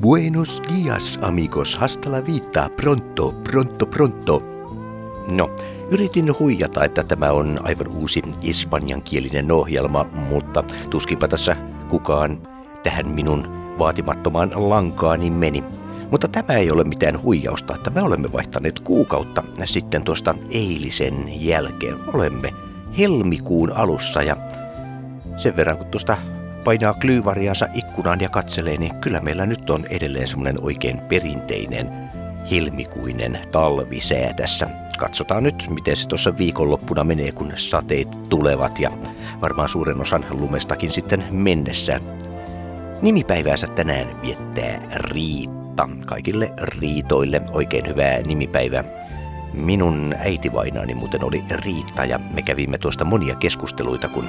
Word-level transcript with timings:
Buenos 0.00 0.62
dias, 0.68 1.18
amigos. 1.22 1.76
Hasta 1.76 2.10
la 2.10 2.20
vita. 2.20 2.70
Pronto, 2.76 3.32
pronto, 3.44 3.86
pronto. 3.86 4.42
No, 5.32 5.50
yritin 5.90 6.38
huijata, 6.38 6.84
että 6.84 7.02
tämä 7.02 7.30
on 7.30 7.60
aivan 7.62 7.88
uusi 7.88 8.22
espanjankielinen 8.44 9.52
ohjelma, 9.52 10.06
mutta 10.30 10.64
tuskinpa 10.90 11.28
tässä 11.28 11.56
kukaan 11.88 12.38
tähän 12.82 13.08
minun 13.08 13.48
vaatimattomaan 13.78 14.50
lankaani 14.56 15.30
meni. 15.30 15.64
Mutta 16.10 16.28
tämä 16.28 16.58
ei 16.58 16.70
ole 16.70 16.84
mitään 16.84 17.22
huijausta, 17.22 17.74
että 17.74 17.90
me 17.90 18.02
olemme 18.02 18.32
vaihtaneet 18.32 18.80
kuukautta 18.80 19.42
sitten 19.64 20.04
tuosta 20.04 20.34
eilisen 20.50 21.44
jälkeen. 21.44 21.96
Olemme 22.14 22.52
helmikuun 22.98 23.72
alussa 23.72 24.22
ja 24.22 24.36
sen 25.36 25.56
verran 25.56 25.78
kun 25.78 25.86
tuosta 25.86 26.16
painaa 26.66 26.94
klyyvariansa 26.94 27.66
ikkunaan 27.74 28.20
ja 28.20 28.28
katselee, 28.28 28.76
niin 28.76 28.96
kyllä 28.96 29.20
meillä 29.20 29.46
nyt 29.46 29.70
on 29.70 29.84
edelleen 29.90 30.28
semmoinen 30.28 30.64
oikein 30.64 31.00
perinteinen 31.00 32.10
helmikuinen 32.50 33.38
talvisää 33.52 34.32
tässä. 34.32 34.68
Katsotaan 34.98 35.42
nyt, 35.42 35.66
miten 35.70 35.96
se 35.96 36.08
tuossa 36.08 36.38
viikonloppuna 36.38 37.04
menee, 37.04 37.32
kun 37.32 37.52
sateet 37.54 38.08
tulevat 38.28 38.78
ja 38.78 38.90
varmaan 39.40 39.68
suuren 39.68 40.00
osan 40.00 40.24
lumestakin 40.30 40.90
sitten 40.90 41.24
mennessä. 41.30 42.00
Nimipäiväänsä 43.02 43.66
tänään 43.66 44.22
viettää 44.22 44.82
Riitta. 44.94 45.88
Kaikille 46.06 46.52
Riitoille 46.58 47.40
oikein 47.52 47.88
hyvää 47.88 48.20
nimipäivää. 48.26 48.84
Minun 49.52 50.14
äitivainaani 50.18 50.94
muuten 50.94 51.24
oli 51.24 51.44
Riitta 51.50 52.04
ja 52.04 52.20
me 52.34 52.42
kävimme 52.42 52.78
tuosta 52.78 53.04
monia 53.04 53.34
keskusteluita, 53.34 54.08
kun 54.08 54.24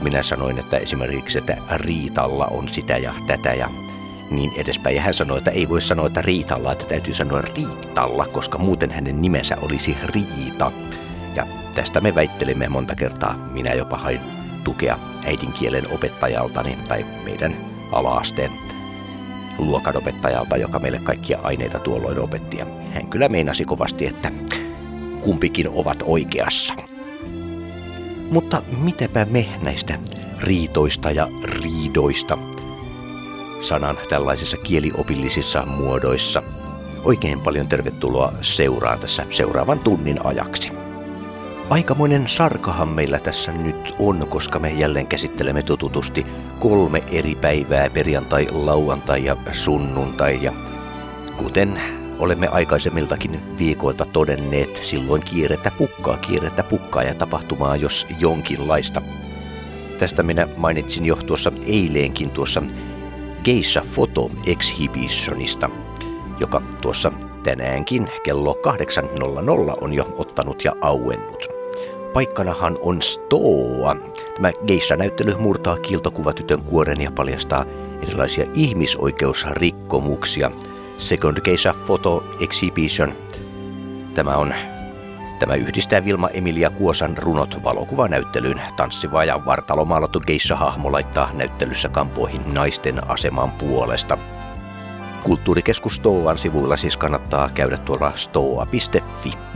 kun 0.00 0.08
minä 0.08 0.22
sanoin, 0.22 0.58
että 0.58 0.76
esimerkiksi, 0.76 1.38
että 1.38 1.56
Riitalla 1.74 2.46
on 2.46 2.68
sitä 2.68 2.96
ja 2.96 3.14
tätä 3.26 3.54
ja 3.54 3.70
niin 4.30 4.52
edespäin. 4.56 4.96
Ja 4.96 5.02
hän 5.02 5.14
sanoi, 5.14 5.38
että 5.38 5.50
ei 5.50 5.68
voi 5.68 5.80
sanoa, 5.80 6.06
että 6.06 6.22
Riitalla, 6.22 6.72
että 6.72 6.84
täytyy 6.84 7.14
sanoa 7.14 7.40
Riittalla, 7.40 8.26
koska 8.26 8.58
muuten 8.58 8.90
hänen 8.90 9.22
nimensä 9.22 9.56
olisi 9.62 9.96
Riita. 10.04 10.72
Ja 11.34 11.46
tästä 11.74 12.00
me 12.00 12.14
väittelimme 12.14 12.68
monta 12.68 12.94
kertaa. 12.94 13.34
Minä 13.52 13.72
jopa 13.72 13.96
hain 13.96 14.20
tukea 14.64 14.98
äidinkielen 15.24 15.92
opettajaltani 15.92 16.78
tai 16.88 17.06
meidän 17.24 17.56
alaasteen 17.92 18.50
luokanopettajalta, 19.58 20.56
joka 20.56 20.78
meille 20.78 20.98
kaikkia 20.98 21.38
aineita 21.42 21.78
tuolloin 21.78 22.18
opetti. 22.18 22.58
Ja 22.58 22.66
hän 22.94 23.08
kyllä 23.08 23.28
meinasi 23.28 23.64
kovasti, 23.64 24.06
että 24.06 24.32
kumpikin 25.20 25.68
ovat 25.68 26.02
oikeassa. 26.06 26.89
Mutta 28.30 28.62
mitäpä 28.82 29.24
me 29.24 29.48
näistä 29.62 29.98
riitoista 30.40 31.10
ja 31.10 31.28
riidoista 31.44 32.38
sanan 33.60 33.98
tällaisissa 34.08 34.56
kieliopillisissa 34.56 35.66
muodoissa. 35.66 36.42
Oikein 37.04 37.40
paljon 37.40 37.68
tervetuloa 37.68 38.32
seuraan 38.40 38.98
tässä 38.98 39.26
seuraavan 39.30 39.78
tunnin 39.78 40.26
ajaksi. 40.26 40.72
Aikamoinen 41.70 42.28
sarkahan 42.28 42.88
meillä 42.88 43.18
tässä 43.18 43.52
nyt 43.52 43.94
on, 43.98 44.26
koska 44.28 44.58
me 44.58 44.70
jälleen 44.70 45.06
käsittelemme 45.06 45.62
tututusti 45.62 46.26
kolme 46.58 47.02
eri 47.12 47.34
päivää, 47.34 47.90
perjantai, 47.90 48.46
lauantai 48.52 49.24
ja 49.24 49.36
sunnuntai. 49.52 50.42
Ja 50.42 50.52
kuten 51.36 51.99
olemme 52.20 52.48
aikaisemmiltakin 52.48 53.40
viikoilta 53.58 54.04
todenneet, 54.04 54.76
silloin 54.76 55.22
kiirettä 55.22 55.70
pukkaa, 55.78 56.16
kiirettä 56.16 56.62
pukkaa 56.62 57.02
ja 57.02 57.14
tapahtumaa 57.14 57.76
jos 57.76 58.06
jonkinlaista. 58.18 59.02
Tästä 59.98 60.22
minä 60.22 60.48
mainitsin 60.56 61.06
jo 61.06 61.16
tuossa 61.16 61.52
eileenkin 61.66 62.30
tuossa 62.30 62.62
Geisha 63.44 63.82
Photo 63.94 64.30
Exhibitionista, 64.46 65.70
joka 66.40 66.62
tuossa 66.82 67.12
tänäänkin 67.42 68.08
kello 68.22 68.56
8.00 69.72 69.76
on 69.80 69.94
jo 69.94 70.14
ottanut 70.18 70.64
ja 70.64 70.72
auennut. 70.80 71.46
Paikkanahan 72.12 72.78
on 72.80 73.02
Stoa. 73.02 73.96
Tämä 74.34 74.52
Geisha-näyttely 74.66 75.36
murtaa 75.38 75.76
kiiltokuvatytön 75.76 76.62
kuoren 76.62 77.00
ja 77.00 77.10
paljastaa 77.10 77.64
erilaisia 78.02 78.46
ihmisoikeusrikkomuksia– 78.54 80.50
Second 81.00 81.40
Geisha 81.40 81.74
Photo 81.86 82.36
Exhibition. 82.40 83.12
Tämä 84.14 84.36
on 84.36 84.54
Tämä 85.38 85.54
yhdistää 85.54 86.04
Vilma 86.04 86.28
Emilia 86.28 86.70
Kuosan 86.70 87.16
runot 87.18 87.64
valokuvanäyttelyyn. 87.64 88.62
Tanssiva 88.76 89.24
ja 89.24 89.44
vartalomaalattu 89.46 90.20
geisha-hahmo 90.20 90.92
laittaa 90.92 91.30
näyttelyssä 91.32 91.88
kampoihin 91.88 92.54
naisten 92.54 93.10
aseman 93.10 93.52
puolesta. 93.52 94.18
Kulttuurikeskus 95.22 95.96
Stoan 95.96 96.38
sivuilla 96.38 96.76
siis 96.76 96.96
kannattaa 96.96 97.48
käydä 97.48 97.76
tuolla 97.76 98.12
stoa.fi. 98.14 99.49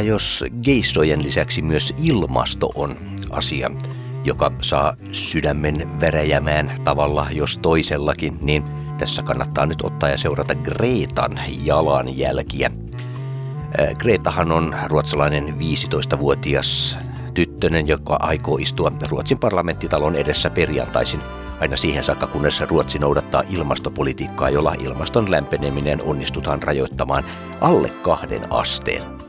Jos 0.00 0.44
geistojen 0.62 1.22
lisäksi 1.22 1.62
myös 1.62 1.94
ilmasto 2.02 2.70
on 2.74 2.96
asia, 3.30 3.70
joka 4.24 4.52
saa 4.62 4.94
sydämen 5.12 6.00
veräjämään 6.00 6.72
tavalla 6.84 7.26
jos 7.32 7.58
toisellakin, 7.58 8.38
niin 8.40 8.64
tässä 8.98 9.22
kannattaa 9.22 9.66
nyt 9.66 9.82
ottaa 9.82 10.08
ja 10.08 10.18
seurata 10.18 10.54
Greetan 10.54 11.40
jalanjälkiä. 11.64 12.70
Gretahan 13.98 14.52
on 14.52 14.76
ruotsalainen 14.86 15.54
15-vuotias 15.58 16.98
tyttönen, 17.34 17.88
joka 17.88 18.16
aikoo 18.20 18.56
istua 18.56 18.92
Ruotsin 19.08 19.38
parlamenttitalon 19.38 20.14
edessä 20.14 20.50
perjantaisin 20.50 21.20
aina 21.60 21.76
siihen 21.76 22.04
saakka, 22.04 22.26
kunnes 22.26 22.60
Ruotsi 22.60 22.98
noudattaa 22.98 23.42
ilmastopolitiikkaa, 23.50 24.50
jolla 24.50 24.74
ilmaston 24.74 25.30
lämpeneminen 25.30 26.02
onnistutaan 26.02 26.62
rajoittamaan 26.62 27.24
alle 27.60 27.88
kahden 27.88 28.52
asteen. 28.52 29.19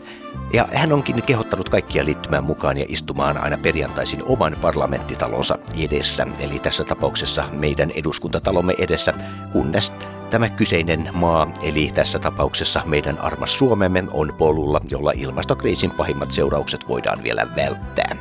Ja 0.53 0.67
hän 0.73 0.93
onkin 0.93 1.23
kehottanut 1.23 1.69
kaikkia 1.69 2.05
liittymään 2.05 2.43
mukaan 2.43 2.77
ja 2.77 2.85
istumaan 2.87 3.37
aina 3.37 3.57
perjantaisin 3.57 4.23
oman 4.25 4.57
parlamenttitalonsa 4.61 5.57
edessä, 5.77 6.27
eli 6.39 6.59
tässä 6.59 6.83
tapauksessa 6.83 7.43
meidän 7.51 7.91
eduskuntatalomme 7.91 8.73
edessä, 8.77 9.13
kunnes 9.51 9.93
tämä 10.29 10.49
kyseinen 10.49 11.09
maa, 11.13 11.53
eli 11.61 11.91
tässä 11.95 12.19
tapauksessa 12.19 12.81
meidän 12.85 13.19
armas 13.19 13.57
Suomemme, 13.57 14.03
on 14.11 14.33
polulla, 14.37 14.79
jolla 14.89 15.11
ilmastokriisin 15.15 15.91
pahimmat 15.91 16.31
seuraukset 16.31 16.87
voidaan 16.87 17.23
vielä 17.23 17.47
välttää. 17.55 18.15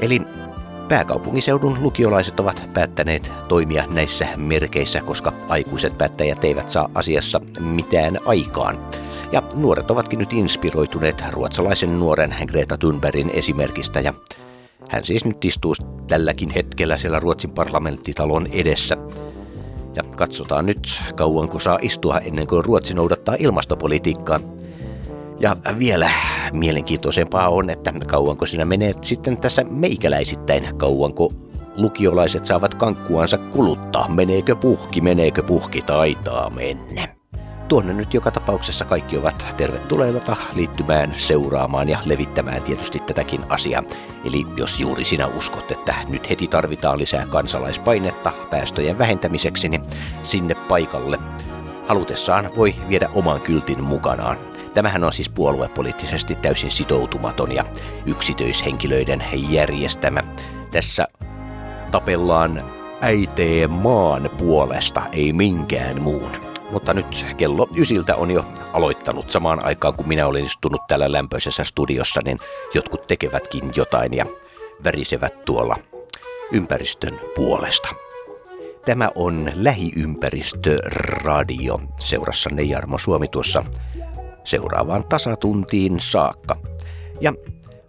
Eli 0.00 0.20
Pääkaupunkiseudun 0.88 1.76
lukiolaiset 1.80 2.40
ovat 2.40 2.70
päättäneet 2.74 3.32
toimia 3.48 3.84
näissä 3.90 4.28
merkeissä, 4.36 5.00
koska 5.00 5.32
aikuiset 5.48 5.98
päättäjät 5.98 6.44
eivät 6.44 6.70
saa 6.70 6.90
asiassa 6.94 7.40
mitään 7.60 8.18
aikaan. 8.24 8.78
Ja 9.32 9.42
nuoret 9.54 9.90
ovatkin 9.90 10.18
nyt 10.18 10.32
inspiroituneet 10.32 11.24
ruotsalaisen 11.30 11.98
nuoren 12.00 12.34
Greta 12.46 12.78
Thunbergin 12.78 13.30
esimerkistä 13.30 14.00
ja 14.00 14.14
hän 14.88 15.04
siis 15.04 15.24
nyt 15.24 15.44
istuu 15.44 15.74
tälläkin 16.06 16.50
hetkellä 16.50 16.96
siellä 16.96 17.20
Ruotsin 17.20 17.50
parlamenttitalon 17.50 18.46
edessä. 18.52 18.96
Ja 19.96 20.02
katsotaan 20.16 20.66
nyt, 20.66 21.02
kauanko 21.14 21.60
saa 21.60 21.78
istua 21.82 22.18
ennen 22.18 22.46
kuin 22.46 22.64
Ruotsi 22.64 22.94
noudattaa 22.94 23.36
ilmastopolitiikkaa. 23.38 24.40
Ja 25.40 25.56
vielä 25.78 26.10
mielenkiintoisempaa 26.52 27.48
on, 27.48 27.70
että 27.70 27.92
kauanko 28.06 28.46
sinä 28.46 28.64
menee 28.64 28.92
sitten 29.02 29.40
tässä 29.40 29.64
meikäläisittäin, 29.70 30.76
kauanko 30.76 31.32
lukiolaiset 31.76 32.46
saavat 32.46 32.74
kankkuansa 32.74 33.38
kuluttaa, 33.38 34.08
meneekö 34.08 34.56
puhki, 34.56 35.00
meneekö 35.00 35.42
puhki, 35.42 35.82
taitaa 35.82 36.50
mennä. 36.50 37.19
Tuonne 37.70 37.92
nyt 37.92 38.14
joka 38.14 38.30
tapauksessa 38.30 38.84
kaikki 38.84 39.16
ovat 39.16 39.46
tervetulleita 39.56 40.36
liittymään, 40.54 41.14
seuraamaan 41.16 41.88
ja 41.88 41.98
levittämään 42.04 42.62
tietysti 42.62 42.98
tätäkin 42.98 43.40
asiaa. 43.48 43.82
Eli 44.24 44.46
jos 44.56 44.80
juuri 44.80 45.04
sinä 45.04 45.26
uskot, 45.26 45.70
että 45.70 45.94
nyt 46.08 46.30
heti 46.30 46.48
tarvitaan 46.48 46.98
lisää 46.98 47.26
kansalaispainetta 47.26 48.32
päästöjen 48.50 48.98
vähentämiseksi, 48.98 49.68
niin 49.68 49.82
sinne 50.22 50.54
paikalle 50.54 51.16
halutessaan 51.86 52.50
voi 52.56 52.74
viedä 52.88 53.08
oman 53.14 53.40
kyltin 53.40 53.84
mukanaan. 53.84 54.36
Tämähän 54.74 55.04
on 55.04 55.12
siis 55.12 55.30
puoluepoliittisesti 55.30 56.34
täysin 56.34 56.70
sitoutumaton 56.70 57.52
ja 57.52 57.64
yksityishenkilöiden 58.06 59.24
järjestämä. 59.48 60.22
Tässä 60.70 61.06
tapellaan 61.90 62.62
äiteen 63.00 63.70
maan 63.70 64.30
puolesta, 64.38 65.02
ei 65.12 65.32
minkään 65.32 66.02
muun. 66.02 66.49
Mutta 66.72 66.94
nyt 66.94 67.26
kello 67.36 67.68
ysiltä 67.76 68.16
on 68.16 68.30
jo 68.30 68.44
aloittanut 68.72 69.30
samaan 69.30 69.64
aikaan, 69.64 69.94
kun 69.94 70.08
minä 70.08 70.26
olin 70.26 70.44
istunut 70.44 70.86
täällä 70.86 71.12
lämpöisessä 71.12 71.64
studiossa, 71.64 72.20
niin 72.24 72.38
jotkut 72.74 73.06
tekevätkin 73.06 73.72
jotain 73.76 74.14
ja 74.14 74.24
värisevät 74.84 75.44
tuolla 75.44 75.76
ympäristön 76.52 77.20
puolesta. 77.34 77.88
Tämä 78.84 79.10
on 79.14 79.52
Lähiympäristöradio. 79.54 81.80
Seurassanne 82.00 82.62
Jarmo 82.62 82.98
Suomi 82.98 83.28
tuossa 83.28 83.64
seuraavaan 84.44 85.04
tasatuntiin 85.04 86.00
saakka. 86.00 86.56
Ja 87.20 87.32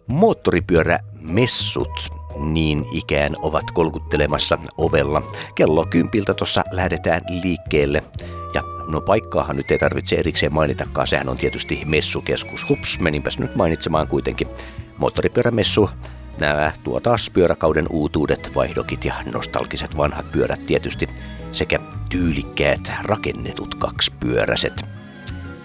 moottoripyörämessut 0.07 2.09
niin 2.39 2.85
ikään 2.91 3.35
ovat 3.41 3.71
kolkuttelemassa 3.73 4.57
ovella. 4.77 5.21
Kello 5.55 5.85
kympiltä 5.85 6.33
tuossa 6.33 6.63
lähdetään 6.71 7.21
liikkeelle. 7.43 8.03
Ja 8.53 8.61
no 8.87 9.01
paikkaahan 9.01 9.55
nyt 9.55 9.71
ei 9.71 9.79
tarvitse 9.79 10.15
erikseen 10.15 10.53
mainitakaan, 10.53 11.07
sehän 11.07 11.29
on 11.29 11.37
tietysti 11.37 11.81
messukeskus. 11.85 12.69
Hups, 12.69 12.99
meninpäs 12.99 13.39
nyt 13.39 13.55
mainitsemaan 13.55 14.07
kuitenkin. 14.07 14.47
Moottoripyörämessu, 14.97 15.89
nämä 16.39 16.71
tuo 16.83 16.99
taas 16.99 17.29
pyöräkauden 17.29 17.85
uutuudet, 17.89 18.51
vaihdokit 18.55 19.05
ja 19.05 19.13
nostalgiset 19.33 19.97
vanhat 19.97 20.31
pyörät 20.31 20.65
tietysti, 20.65 21.07
sekä 21.51 21.79
tyylikkäät 22.09 22.91
rakennetut 23.03 23.75
kaksipyöräiset. 23.75 24.89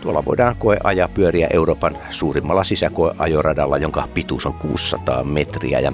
Tuolla 0.01 0.25
voidaan 0.25 0.57
koeajaa 0.57 1.09
pyöriä 1.09 1.49
Euroopan 1.53 1.99
suurimmalla 2.11 2.65
sisäkoeajoradalla, 2.65 3.79
jonka 3.79 4.09
pituus 4.15 4.47
on 4.47 4.55
600 4.55 5.25
metriä 5.25 5.81
ja 5.81 5.93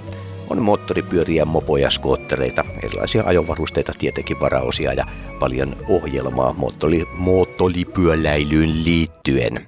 on 0.50 0.62
moottoripyöriä, 0.62 1.44
mopoja, 1.44 1.90
skoottereita, 1.90 2.64
erilaisia 2.82 3.22
ajovarusteita, 3.26 3.92
tietenkin 3.98 4.40
varaosia 4.40 4.92
ja 4.92 5.06
paljon 5.38 5.76
ohjelmaa 5.88 6.52
moottori, 6.52 7.04
moottoripyöläilyyn 7.16 8.84
liittyen. 8.84 9.66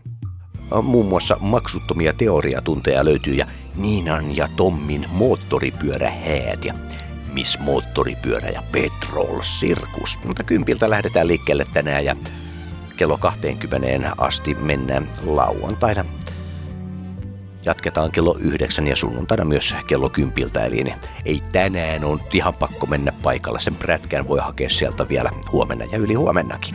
Muun 0.82 1.06
muassa 1.06 1.36
maksuttomia 1.40 2.12
teoriatunteja 2.12 3.04
löytyy 3.04 3.34
ja 3.34 3.46
Niinan 3.76 4.36
ja 4.36 4.48
Tommin 4.56 5.06
moottoripyörähäät 5.12 6.64
ja 6.64 6.74
Miss 7.32 7.58
Moottoripyörä 7.58 8.48
ja 8.48 8.62
Petrol 8.72 9.38
Sirkus. 9.42 10.18
Mutta 10.26 10.44
kympiltä 10.44 10.90
lähdetään 10.90 11.28
liikkeelle 11.28 11.64
tänään 11.72 12.04
ja 12.04 12.16
kello 12.96 13.18
20 13.18 14.12
asti 14.18 14.54
mennään 14.54 15.08
lauantaina. 15.26 16.04
Jatketaan 17.64 18.12
kello 18.12 18.36
9 18.40 18.86
ja 18.86 18.96
sunnuntaina 18.96 19.44
myös 19.44 19.76
kello 19.86 20.10
10, 20.10 20.50
eli 20.64 20.94
ei 21.24 21.42
tänään 21.52 22.04
on 22.04 22.20
ihan 22.32 22.54
pakko 22.54 22.86
mennä 22.86 23.12
paikalle. 23.22 23.60
Sen 23.60 23.76
prätkän 23.76 24.28
voi 24.28 24.40
hakea 24.40 24.68
sieltä 24.68 25.08
vielä 25.08 25.30
huomenna 25.52 25.84
ja 25.92 25.98
yli 25.98 26.14
huomennakin. 26.14 26.74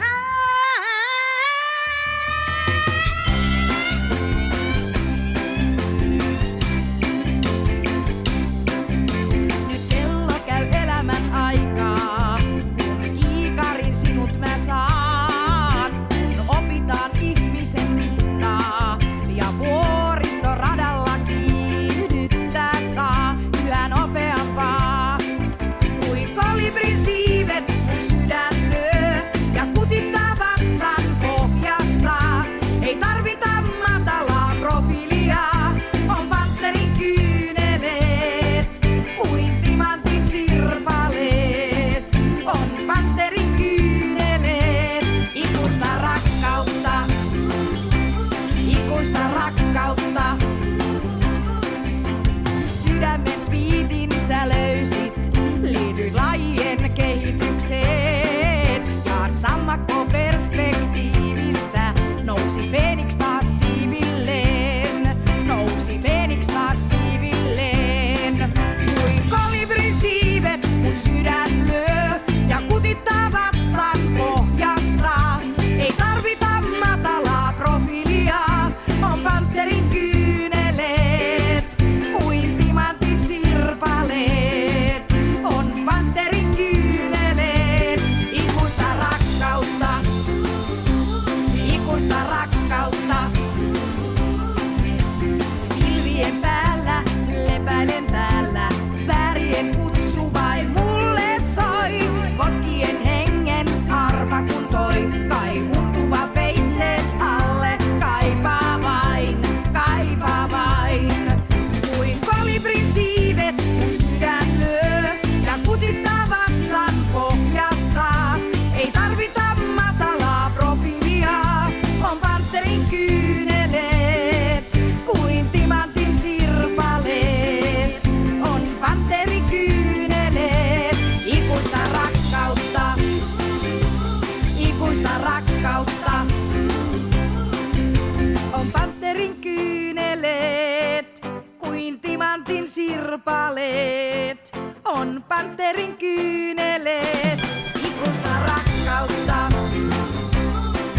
Sirpaleet, 142.69 144.51
on 144.85 145.23
panterin 145.27 145.97
kyyneleet. 145.97 147.39
Ikuista 147.87 148.29
rakkautta, 148.47 149.49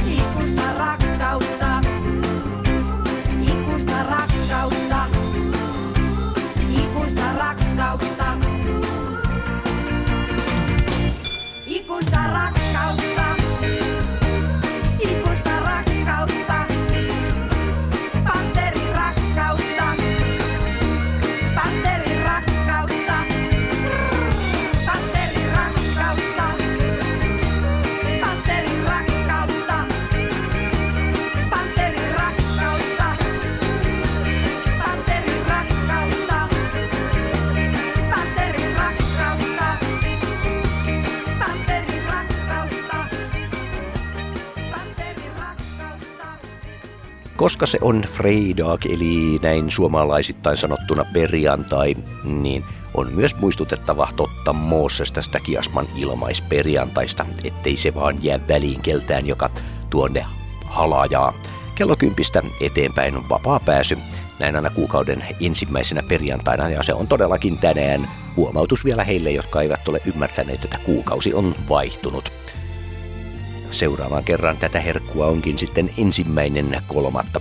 ikuista 0.07 0.63
rakkautta, 0.79 1.81
ikuista 3.43 4.03
rakkautta. 4.03 5.07
Ikuista 6.71 7.33
rakkautta, 7.39 8.37
Koska 47.41 47.67
se 47.67 47.79
on 47.81 48.03
Freidag, 48.03 48.87
eli 48.87 49.39
näin 49.43 49.71
suomalaisittain 49.71 50.57
sanottuna 50.57 51.05
perjantai, 51.05 51.95
niin 52.25 52.65
on 52.95 53.13
myös 53.13 53.37
muistutettava 53.37 54.09
totta 54.17 54.53
Mooses 54.53 55.13
tästä 55.13 55.41
Kiasman 55.41 55.87
ilmaisperjantaista, 55.97 57.27
ettei 57.45 57.77
se 57.77 57.95
vaan 57.95 58.19
jää 58.23 58.41
väliin 58.49 58.83
keltään, 58.83 59.27
joka 59.27 59.51
tuonne 59.91 60.27
halajaa. 60.65 61.33
Kello 61.75 61.97
kympistä 61.97 62.43
eteenpäin 62.61 63.17
on 63.17 63.29
vapaa 63.29 63.61
pääsy, 63.61 63.99
näin 64.39 64.57
aina 64.57 64.71
kuukauden 64.71 65.25
ensimmäisenä 65.41 66.03
perjantaina, 66.03 66.71
ja 66.71 66.83
se 66.83 66.95
on 66.95 67.09
todellakin 67.09 67.59
tänään 67.59 68.11
huomautus 68.37 68.85
vielä 68.85 69.05
heille, 69.05 69.31
jotka 69.31 69.63
eivät 69.63 69.89
ole 69.89 70.01
ymmärtäneet, 70.07 70.65
että 70.65 70.79
kuukausi 70.85 71.35
on 71.35 71.55
vaihtunut. 71.69 72.33
Seuraavan 73.71 74.25
kerran 74.25 74.57
tätä 74.57 74.81
herkkua 74.81 75.27
onkin 75.27 75.59
sitten 75.59 75.91
ensimmäinen 75.99 76.81
kolmatta. 76.87 77.41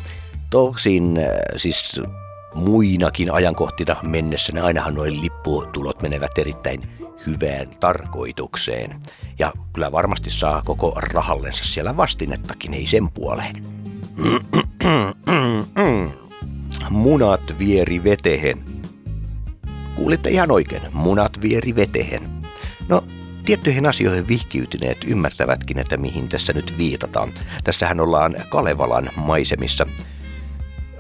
Tosin 0.50 1.18
äh, 1.18 1.24
siis 1.58 2.02
muinakin 2.56 3.34
ajankohtina 3.34 3.96
mennessä, 4.04 4.54
ne 4.54 4.62
ainahan 4.62 4.94
noin 4.94 5.22
lipputulot 5.22 6.02
menevät 6.02 6.38
erittäin 6.38 6.82
hyvään 7.28 7.68
tarkoitukseen. 7.80 8.96
Ja 9.40 9.54
kyllä 9.74 9.92
varmasti 9.92 10.30
saa 10.30 10.62
koko 10.66 10.92
rahallensa 11.02 11.66
siellä 11.66 11.98
vastinettakin, 11.98 12.74
ei 12.74 12.88
sen 12.88 13.10
puoleen. 13.10 13.64
Munat 16.90 17.60
vieri 17.60 18.04
vetehen. 18.04 18.64
Kuulitte 19.96 20.30
ihan 20.30 20.52
oikein, 20.52 20.82
munat 20.94 21.42
vieri 21.42 21.76
vetehen. 21.76 22.39
Tiettyihin 23.50 23.86
asioihin 23.86 24.28
vihkiytyneet 24.28 24.98
ymmärtävätkin, 25.08 25.80
että 25.80 25.98
mihin 25.98 26.30
tässä 26.30 26.54
nyt 26.54 26.78
viitataan. 26.78 27.30
Tässähän 27.64 28.00
ollaan 28.00 28.36
Kalevalan 28.50 29.10
maisemissa. 29.16 29.88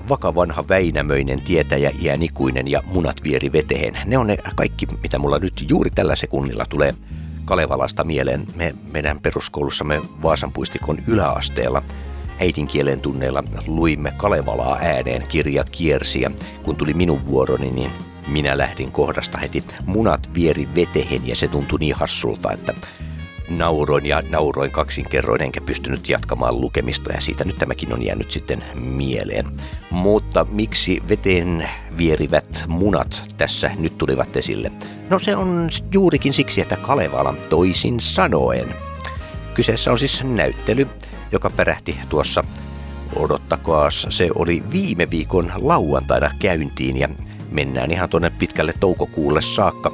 Vakavanha 0.10 0.68
Väinämöinen, 0.70 1.41
tietäjä, 1.41 1.91
iänikuinen 2.01 2.68
ja 2.68 2.84
munat 2.86 3.24
vieri 3.24 3.51
vetehen. 3.51 3.98
Ne 4.06 4.18
on 4.18 4.27
ne 4.27 4.38
kaikki, 4.56 4.88
mitä 5.03 5.20
mulla 5.20 5.39
nyt 5.39 5.65
juuri 5.70 5.89
tällä 5.89 6.15
sekunnilla 6.15 6.65
tulee 6.65 6.96
Kalevalasta 7.46 8.03
mieleen. 8.03 8.48
Me 8.56 8.75
meidän 8.91 9.20
peruskoulussamme 9.20 10.01
Vaasan 10.22 10.53
puistikon 10.53 10.98
yläasteella 11.08 11.84
äidinkielen 12.39 13.01
tunneilla 13.01 13.44
luimme 13.68 14.12
Kalevalaa 14.18 14.77
ääneen 14.82 15.27
kirja 15.27 15.63
kiersi 15.63 16.22
ja 16.22 16.32
kun 16.63 16.75
tuli 16.75 16.94
minun 16.94 17.25
vuoroni, 17.25 17.72
niin 17.72 17.91
minä 18.31 18.57
lähdin 18.57 18.91
kohdasta 18.91 19.38
heti 19.38 19.63
munat 19.86 20.29
vieri 20.33 20.69
vetehen 20.75 21.27
ja 21.27 21.36
se 21.36 21.48
tuntui 21.48 21.79
niin 21.79 21.95
hassulta, 21.95 22.51
että 22.51 22.74
nauroin 23.50 24.05
ja 24.05 24.24
nauroin 24.29 24.71
kaksin 24.71 25.05
kerroin 25.09 25.41
enkä 25.41 25.62
pystynyt 25.62 26.09
jatkamaan 26.09 26.62
lukemista 26.62 27.13
ja 27.13 27.21
siitä 27.21 27.45
nyt 27.45 27.57
tämäkin 27.57 27.93
on 27.93 28.03
jäänyt 28.03 28.31
sitten 28.31 28.63
mieleen. 28.75 29.45
Mutta 29.89 30.45
miksi 30.51 31.03
veteen 31.09 31.69
vierivät 31.98 32.63
munat 32.67 33.24
tässä 33.38 33.71
nyt 33.79 33.98
tulivat 33.98 34.38
esille? 34.38 34.71
No 35.09 35.19
se 35.19 35.36
on 35.36 35.69
juurikin 35.93 36.33
siksi, 36.33 36.62
että 36.62 36.75
Kalevala 36.75 37.33
toisin 37.50 38.00
sanoen. 38.00 38.67
Kyseessä 39.53 39.91
on 39.91 40.00
siis 40.00 40.24
näyttely, 40.24 40.88
joka 41.31 41.50
pärähti 41.50 42.00
tuossa 42.09 42.43
odottakaas, 43.15 44.07
se 44.09 44.29
oli 44.36 44.63
viime 44.71 45.09
viikon 45.12 45.51
lauantaina 45.62 46.31
käyntiin 46.39 46.98
ja 46.98 47.09
mennään 47.51 47.91
ihan 47.91 48.10
tuonne 48.10 48.29
pitkälle 48.29 48.74
toukokuulle 48.79 49.41
saakka. 49.41 49.91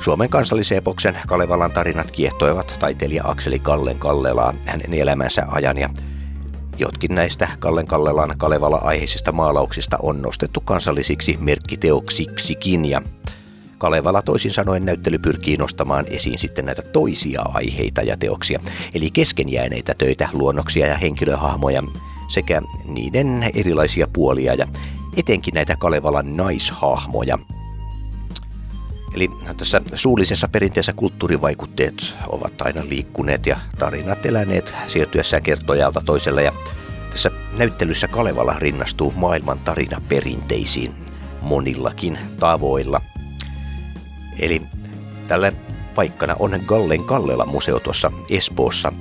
Suomen 0.00 0.28
kansallisepoksen 0.28 1.18
Kalevalan 1.26 1.72
tarinat 1.72 2.12
kiehtoivat 2.12 2.76
taiteilija 2.80 3.22
Akseli 3.26 3.58
Kallen 3.58 3.98
Kallelaa 3.98 4.54
hänen 4.66 4.94
elämänsä 4.94 5.46
ajan 5.48 5.78
ja 5.78 5.88
jotkin 6.78 7.14
näistä 7.14 7.48
Kallen 7.58 7.86
Kallelan 7.86 8.34
Kalevala-aiheisista 8.38 9.32
maalauksista 9.32 9.98
on 10.02 10.22
nostettu 10.22 10.60
kansallisiksi 10.60 11.36
merkkiteoksiksikin 11.40 12.84
ja 12.84 13.02
Kalevala 13.78 14.22
toisin 14.22 14.50
sanoen 14.50 14.84
näyttely 14.84 15.18
pyrkii 15.18 15.56
nostamaan 15.56 16.04
esiin 16.08 16.38
sitten 16.38 16.66
näitä 16.66 16.82
toisia 16.82 17.42
aiheita 17.42 18.02
ja 18.02 18.16
teoksia, 18.16 18.60
eli 18.94 19.10
keskenjääneitä 19.10 19.94
töitä, 19.98 20.28
luonnoksia 20.32 20.86
ja 20.86 20.96
henkilöhahmoja 20.96 21.82
sekä 22.28 22.62
niiden 22.88 23.50
erilaisia 23.54 24.06
puolia 24.12 24.54
ja 24.54 24.66
etenkin 25.16 25.54
näitä 25.54 25.76
Kalevalan 25.76 26.36
naishahmoja. 26.36 27.38
Eli 29.14 29.30
tässä 29.56 29.80
suullisessa 29.94 30.48
perinteessä 30.48 30.92
kulttuurivaikutteet 30.92 32.14
ovat 32.28 32.62
aina 32.62 32.82
liikkuneet 32.88 33.46
ja 33.46 33.56
tarinat 33.78 34.26
eläneet 34.26 34.74
siirtyessään 34.86 35.42
kertojalta 35.42 36.00
toiselle 36.00 36.42
ja 36.42 36.52
tässä 37.10 37.30
näyttelyssä 37.58 38.08
Kalevala 38.08 38.54
rinnastuu 38.58 39.12
maailman 39.16 39.58
tarinaperinteisiin 39.58 40.94
monillakin 41.40 42.18
tavoilla. 42.40 43.00
Eli 44.38 44.62
tällä 45.28 45.52
paikkana 45.94 46.36
on 46.38 46.60
Gallen 46.66 47.04
Kallela 47.04 47.46
museo 47.46 47.80
tuossa 47.80 48.12
Espoossa, 48.30 48.92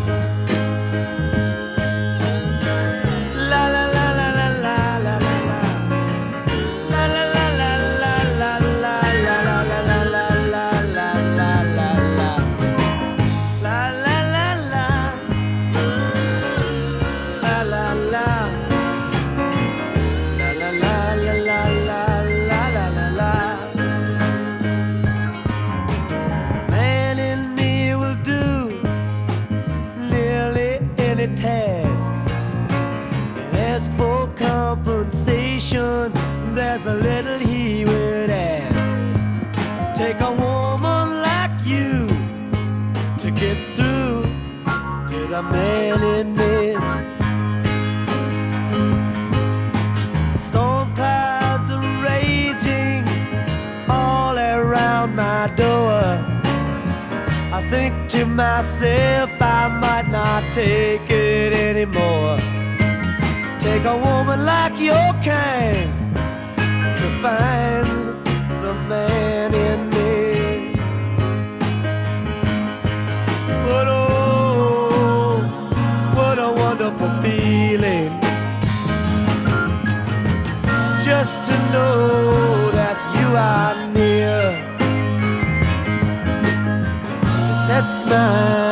take 60.56 61.10
it 61.10 61.52
anymore. 61.52 62.38
Take 63.60 63.84
a 63.84 63.94
woman 63.94 64.46
like 64.46 64.80
your 64.80 65.08
kind 65.22 65.92
to 66.98 67.06
find 67.20 67.86
the 68.64 68.72
man 68.88 69.52
in 69.52 69.80
me. 69.90 70.72
But 73.66 73.86
oh, 73.86 75.44
what 76.14 76.38
a 76.38 76.50
wonderful 76.64 77.10
feeling 77.20 78.18
just 81.04 81.36
to 81.48 81.54
know 81.70 82.70
that 82.70 82.98
you 83.16 83.28
are 83.36 83.76
near. 83.92 84.40
It 87.44 87.66
sets 87.68 88.02
my 88.10 88.65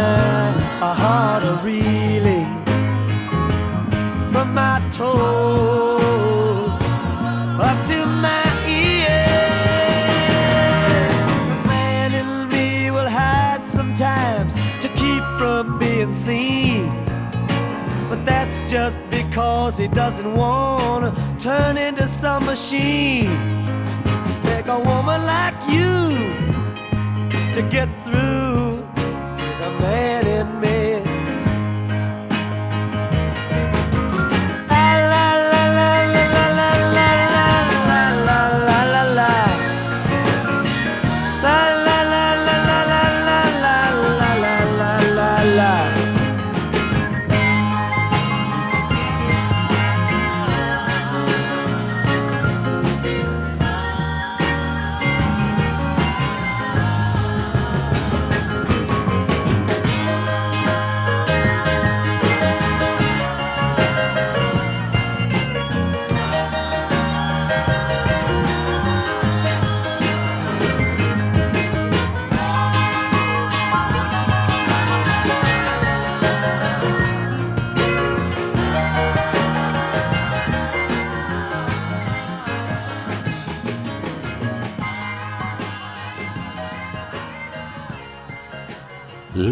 because 19.35 19.77
he 19.77 19.89
doesn't 19.89 20.33
want 20.35 21.03
to 21.05 21.43
turn 21.43 21.77
into 21.77 22.07
some 22.07 22.47
machine. 22.47 23.29
Take 24.43 24.69
a 24.69 24.79
woman 24.79 25.27
like 25.27 25.57
you 25.69 26.15
to 27.53 27.69
get 27.69 27.89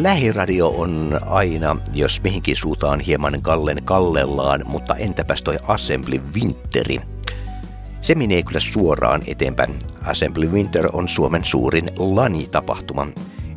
Lähiradio 0.03 0.69
on 0.69 1.21
aina, 1.27 1.77
jos 1.93 2.23
mihinkin 2.23 2.57
suutaan 2.57 3.01
hieman 3.01 3.43
kallen 3.43 3.85
kallellaan, 3.85 4.63
mutta 4.67 4.95
entäpäs 4.95 5.43
toi 5.43 5.59
Assembly 5.69 6.21
Winteri? 6.35 6.99
Se 8.01 8.15
menee 8.15 8.43
kyllä 8.43 8.61
suoraan 8.61 9.23
eteenpäin. 9.27 9.75
Assembly 10.05 10.47
Winter 10.47 10.89
on 10.93 11.09
Suomen 11.09 11.45
suurin 11.45 11.89
lani-tapahtuma 11.99 13.07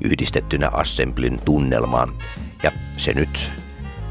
yhdistettynä 0.04 0.70
Assemblyn 0.74 1.40
tunnelmaan. 1.46 2.10
Ja 2.64 2.72
se 2.98 3.14
nyt 3.14 3.52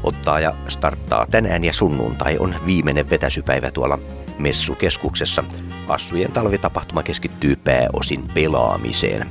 ottaa 0.03 0.39
ja 0.39 0.55
starttaa 0.67 1.25
tänään 1.31 1.63
ja 1.63 1.73
sunnuntai 1.73 2.37
on 2.39 2.55
viimeinen 2.65 3.09
vetäsypäivä 3.09 3.71
tuolla 3.71 3.99
messukeskuksessa. 4.39 5.43
Assujen 5.87 6.31
talvitapahtuma 6.31 7.03
keskittyy 7.03 7.55
pääosin 7.55 8.23
pelaamiseen. 8.33 9.27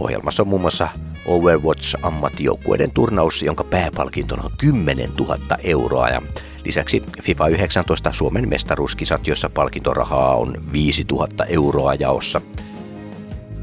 Ohjelmassa 0.00 0.42
on 0.42 0.48
muun 0.48 0.60
muassa 0.60 0.88
Overwatch-ammattijoukkueiden 1.26 2.90
turnaus, 2.90 3.42
jonka 3.42 3.64
pääpalkintona 3.64 4.42
on 4.42 4.52
10 4.58 5.10
000 5.18 5.38
euroa. 5.64 6.08
Ja 6.08 6.22
lisäksi 6.64 7.02
FIFA 7.22 7.48
19 7.48 8.12
Suomen 8.12 8.48
mestaruuskisat, 8.48 9.26
jossa 9.26 9.50
palkintorahaa 9.50 10.36
on 10.36 10.54
5 10.72 11.04
000 11.12 11.26
euroa 11.48 11.94
jaossa. 11.94 12.40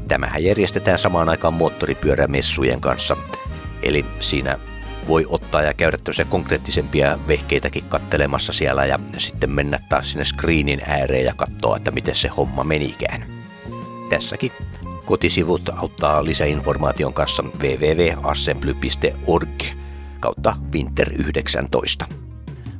Tämähän 0.08 0.44
järjestetään 0.44 0.98
samaan 0.98 1.28
aikaan 1.28 1.54
moottoripyörämessujen 1.54 2.80
kanssa. 2.80 3.16
Eli 3.82 4.06
siinä 4.20 4.58
voi 5.08 5.26
ottaa 5.28 5.62
ja 5.62 5.74
käydä 5.74 5.96
tämmöisiä 5.96 6.24
konkreettisempia 6.24 7.18
vehkeitäkin 7.28 7.84
kattelemassa 7.84 8.52
siellä 8.52 8.86
ja 8.86 8.98
sitten 9.16 9.50
mennä 9.50 9.78
taas 9.88 10.12
sinne 10.12 10.24
screenin 10.24 10.80
ääreen 10.86 11.24
ja 11.24 11.34
katsoa, 11.36 11.76
että 11.76 11.90
miten 11.90 12.14
se 12.14 12.28
homma 12.28 12.64
menikään. 12.64 13.24
Tässäkin 14.08 14.52
kotisivut 15.10 15.68
auttaa 15.68 16.24
lisäinformaation 16.24 17.14
kanssa 17.14 17.42
www.assembly.org 17.42 19.62
kautta 20.20 20.56
Winter 20.74 21.12
19. 21.12 22.06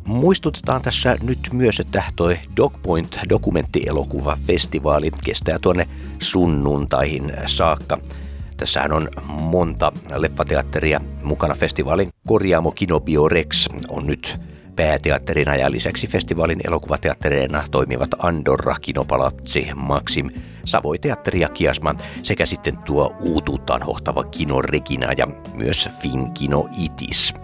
Muistutetaan 0.07 0.83
tässä 0.83 1.16
nyt 1.23 1.38
myös, 1.53 1.81
että 1.81 2.03
toi 2.16 2.38
Dogpoint 2.57 3.19
dokumenttielokuva-festivaali 3.29 5.11
kestää 5.25 5.59
tuonne 5.59 5.88
sunnuntaihin 6.23 7.33
saakka. 7.47 7.99
Tässähän 8.57 8.93
on 8.93 9.09
monta 9.27 9.93
leffateatteria 10.16 11.01
mukana 11.23 11.55
festivaalin 11.55 12.09
Korjaamo 12.27 12.71
Kinobio 12.71 13.29
Rex 13.29 13.69
on 13.88 14.07
nyt 14.07 14.40
pääteatterina 14.81 15.57
ja 15.57 15.71
lisäksi 15.71 16.07
festivaalin 16.07 16.61
elokuvateattereina 16.64 17.64
toimivat 17.71 18.09
Andorra, 18.19 18.75
Kinopalatsi, 18.81 19.69
Maxim, 19.75 20.31
Savoiteatteri 20.64 21.40
ja 21.40 21.49
Kiasma 21.49 21.95
sekä 22.23 22.47
sitten 22.47 22.79
tuo 22.79 23.14
uutuuttaan 23.21 23.83
hohtava 23.83 24.25
Kino 24.25 24.62
Regina 24.62 25.12
ja 25.12 25.27
myös 25.55 25.88
Fin 26.03 26.33
Kino 26.33 26.69
Itis. 26.79 27.35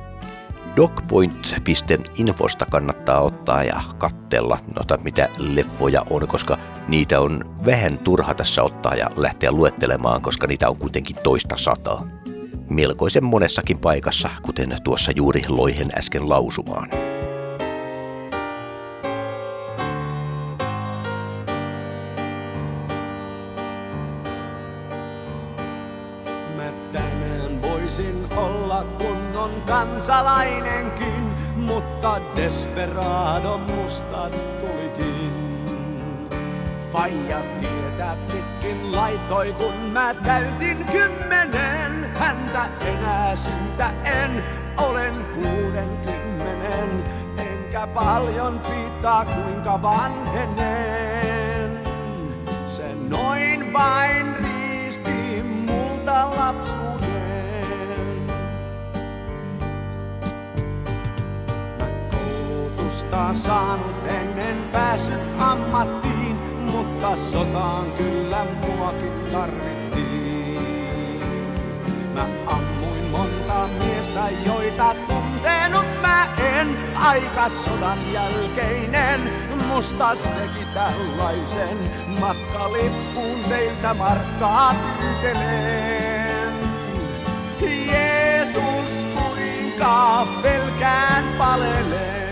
Dogpoint.infosta 0.77 2.66
kannattaa 2.70 3.20
ottaa 3.20 3.62
ja 3.62 3.81
kattella 3.99 4.59
noita 4.75 4.99
mitä 4.99 5.29
leffoja 5.38 6.03
on, 6.11 6.29
koska 6.29 6.59
niitä 6.88 7.20
on 7.20 7.57
vähän 7.66 7.99
turha 7.99 8.35
tässä 8.35 8.62
ottaa 8.62 8.94
ja 8.94 9.11
lähteä 9.16 9.53
luettelemaan, 9.53 10.22
koska 10.22 10.46
niitä 10.46 10.68
on 10.68 10.77
kuitenkin 10.77 11.16
toista 11.22 11.57
sataa. 11.59 12.07
Melkoisen 12.70 13.25
monessakin 13.25 13.79
paikassa, 13.79 14.31
kuten 14.42 14.77
tuossa 14.85 15.12
juuri 15.16 15.44
loihen 15.49 15.88
äsken 15.99 16.29
lausumaan. 16.29 17.15
Kansalainenkin, 29.66 31.35
mutta 31.57 32.20
desperado 32.37 33.59
musta 33.59 34.31
tulikin. 34.61 35.33
Faija 36.92 37.42
tietä 37.61 38.16
pitkin 38.33 38.96
laitoi, 38.96 39.52
kun 39.52 39.74
mä 39.74 40.14
täytin 40.14 40.87
kymmenen. 40.92 42.11
Häntä 42.18 42.68
enää 42.81 43.37
syytä 43.37 43.90
en, 44.05 44.44
olen 44.79 45.14
kuudenkymmenen. 45.35 47.05
Enkä 47.38 47.87
paljon 47.87 48.61
pitää, 48.61 49.24
kuinka 49.24 49.83
vanhenen. 49.83 51.81
Se 52.66 52.94
noin 53.09 53.72
vain 53.72 54.37
riisti 54.37 55.42
multa 55.42 56.31
lapsuuden. 56.31 56.86
Koulutusta 62.96 63.35
saanut 63.35 64.06
ennen 64.09 64.68
päässyt 64.72 65.20
ammattiin, 65.38 66.37
mutta 66.72 67.16
sotaan 67.16 67.92
kyllä 67.92 68.46
muakin 68.66 69.12
tarvittiin. 69.32 70.62
Mä 72.14 72.28
ammuin 72.46 73.04
monta 73.04 73.68
miestä, 73.78 74.28
joita 74.46 74.94
tuntenut 75.09 75.87
mä 76.02 76.28
en. 76.38 76.76
Aika 76.96 77.48
sodan 77.48 78.12
jälkeinen, 78.12 79.20
musta 79.68 80.16
teki 80.16 80.66
tällaisen. 80.74 81.78
Matkalippuun 82.20 83.40
teiltä 83.48 83.94
markkaa 83.94 84.74
pyytelen. 85.00 86.52
Jeesus, 87.61 89.06
kuinka 89.14 90.26
pelkään 90.42 91.24
palelen. 91.38 92.26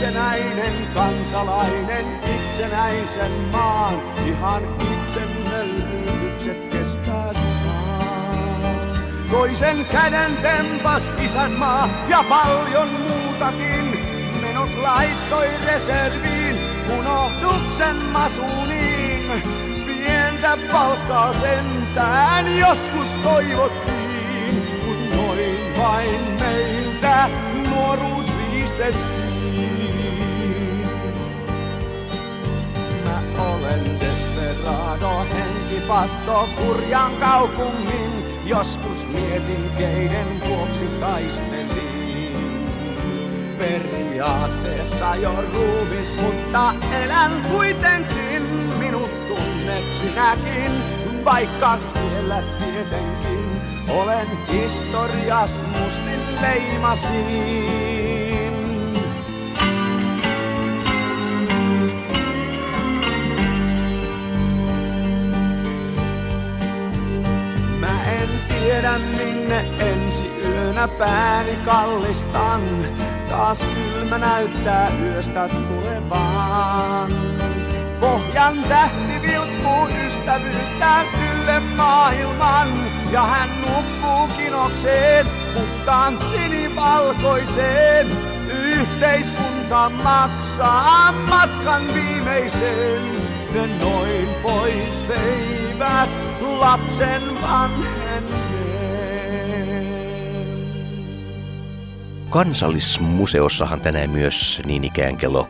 Itsenäinen 0.00 0.86
kansalainen 0.94 2.06
itsenäisen 2.24 3.32
maan. 3.32 4.02
Ihan 4.26 4.62
itse 4.80 5.20
nöyryytykset 5.50 6.66
kestää 6.66 7.32
saa. 7.34 8.94
Toisen 9.30 9.86
käden 9.92 10.36
tempas 10.36 11.10
isänmaa 11.18 11.88
ja 12.08 12.24
paljon 12.28 12.88
muutakin. 12.88 14.00
Menot 14.40 14.70
laittoi 14.82 15.48
reserviin, 15.66 16.56
unohduksen 16.98 17.96
masuuniin. 17.96 19.42
Pientä 19.86 20.58
palkkaa 20.72 21.32
sentään 21.32 22.58
joskus 22.58 23.14
toivottiin, 23.14 24.62
kun 24.84 25.16
noin 25.16 25.74
vain 25.78 26.20
meiltä 26.38 27.30
nuoruus 27.68 28.26
riistettiin. 28.38 29.19
Desperado, 34.20 35.26
henkipatto, 35.34 36.48
kurjan 36.56 37.12
kaupungin. 37.16 38.10
Joskus 38.44 39.06
mietin, 39.06 39.70
keiden 39.78 40.40
vuoksi 40.48 40.84
taistelin. 41.00 42.34
Periaatteessa 43.58 45.16
jo 45.16 45.44
ruumis, 45.52 46.16
mutta 46.16 46.74
elän 47.02 47.46
kuitenkin. 47.50 48.42
Minut 48.78 49.28
tunnet 49.28 49.92
sinäkin, 49.92 50.72
vaikka 51.24 51.78
kiellät 51.94 52.58
tietenkin. 52.58 53.62
Olen 53.88 54.28
historias 54.52 55.62
mustin 55.78 56.20
leimasin. 56.40 57.99
Minne 69.50 69.92
ensi 69.92 70.30
yönä 70.48 70.88
pääni 70.88 71.56
kallistan. 71.64 72.60
Taas 73.28 73.66
kylmä 73.74 74.18
näyttää 74.18 74.90
yöstä 75.02 75.48
tulevaan. 75.48 77.12
Pohjan 78.00 78.62
tähti 78.68 79.22
vilkkuu 79.22 79.88
ystävyyttään 80.06 81.06
ylle 81.32 81.60
maailman. 81.60 82.68
Ja 83.12 83.22
hän 83.22 83.48
nukkuu 83.60 84.28
kinokseen, 84.36 85.26
puhtaan 85.54 86.18
sinivalkoiseen. 86.18 88.06
Yhteiskunta 88.64 89.90
maksaa 89.90 91.12
matkan 91.12 91.82
viimeisen. 91.94 93.02
Ne 93.54 93.66
noin 93.80 94.28
pois 94.42 95.08
veivät 95.08 96.10
lapsen 96.40 97.22
vanhenneen. 97.42 97.99
Kansallismuseossahan 102.30 103.80
tänään 103.80 104.10
myös 104.10 104.62
niin 104.66 104.84
ikään 104.84 105.16
kello 105.16 105.46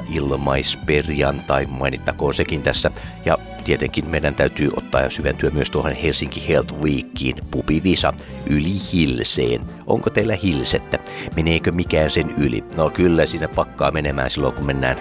16-18 0.00 0.04
ilmaisperjantai, 0.14 1.66
mainittakoon 1.66 2.34
sekin 2.34 2.62
tässä. 2.62 2.90
Ja 3.24 3.38
tietenkin 3.64 4.08
meidän 4.08 4.34
täytyy 4.34 4.70
ottaa 4.76 5.00
ja 5.00 5.10
syventyä 5.10 5.50
myös 5.50 5.70
tuohon 5.70 5.92
Helsinki 5.92 6.48
Health 6.48 6.74
Weekiin, 6.74 7.36
pupivisa, 7.50 8.12
yli 8.50 8.92
hilseen. 8.92 9.60
Onko 9.86 10.10
teillä 10.10 10.36
hilsettä? 10.42 10.98
Meneekö 11.36 11.72
mikään 11.72 12.10
sen 12.10 12.30
yli? 12.30 12.64
No 12.76 12.90
kyllä 12.90 13.26
siinä 13.26 13.48
pakkaa 13.48 13.90
menemään 13.90 14.30
silloin, 14.30 14.54
kun 14.54 14.66
mennään 14.66 14.96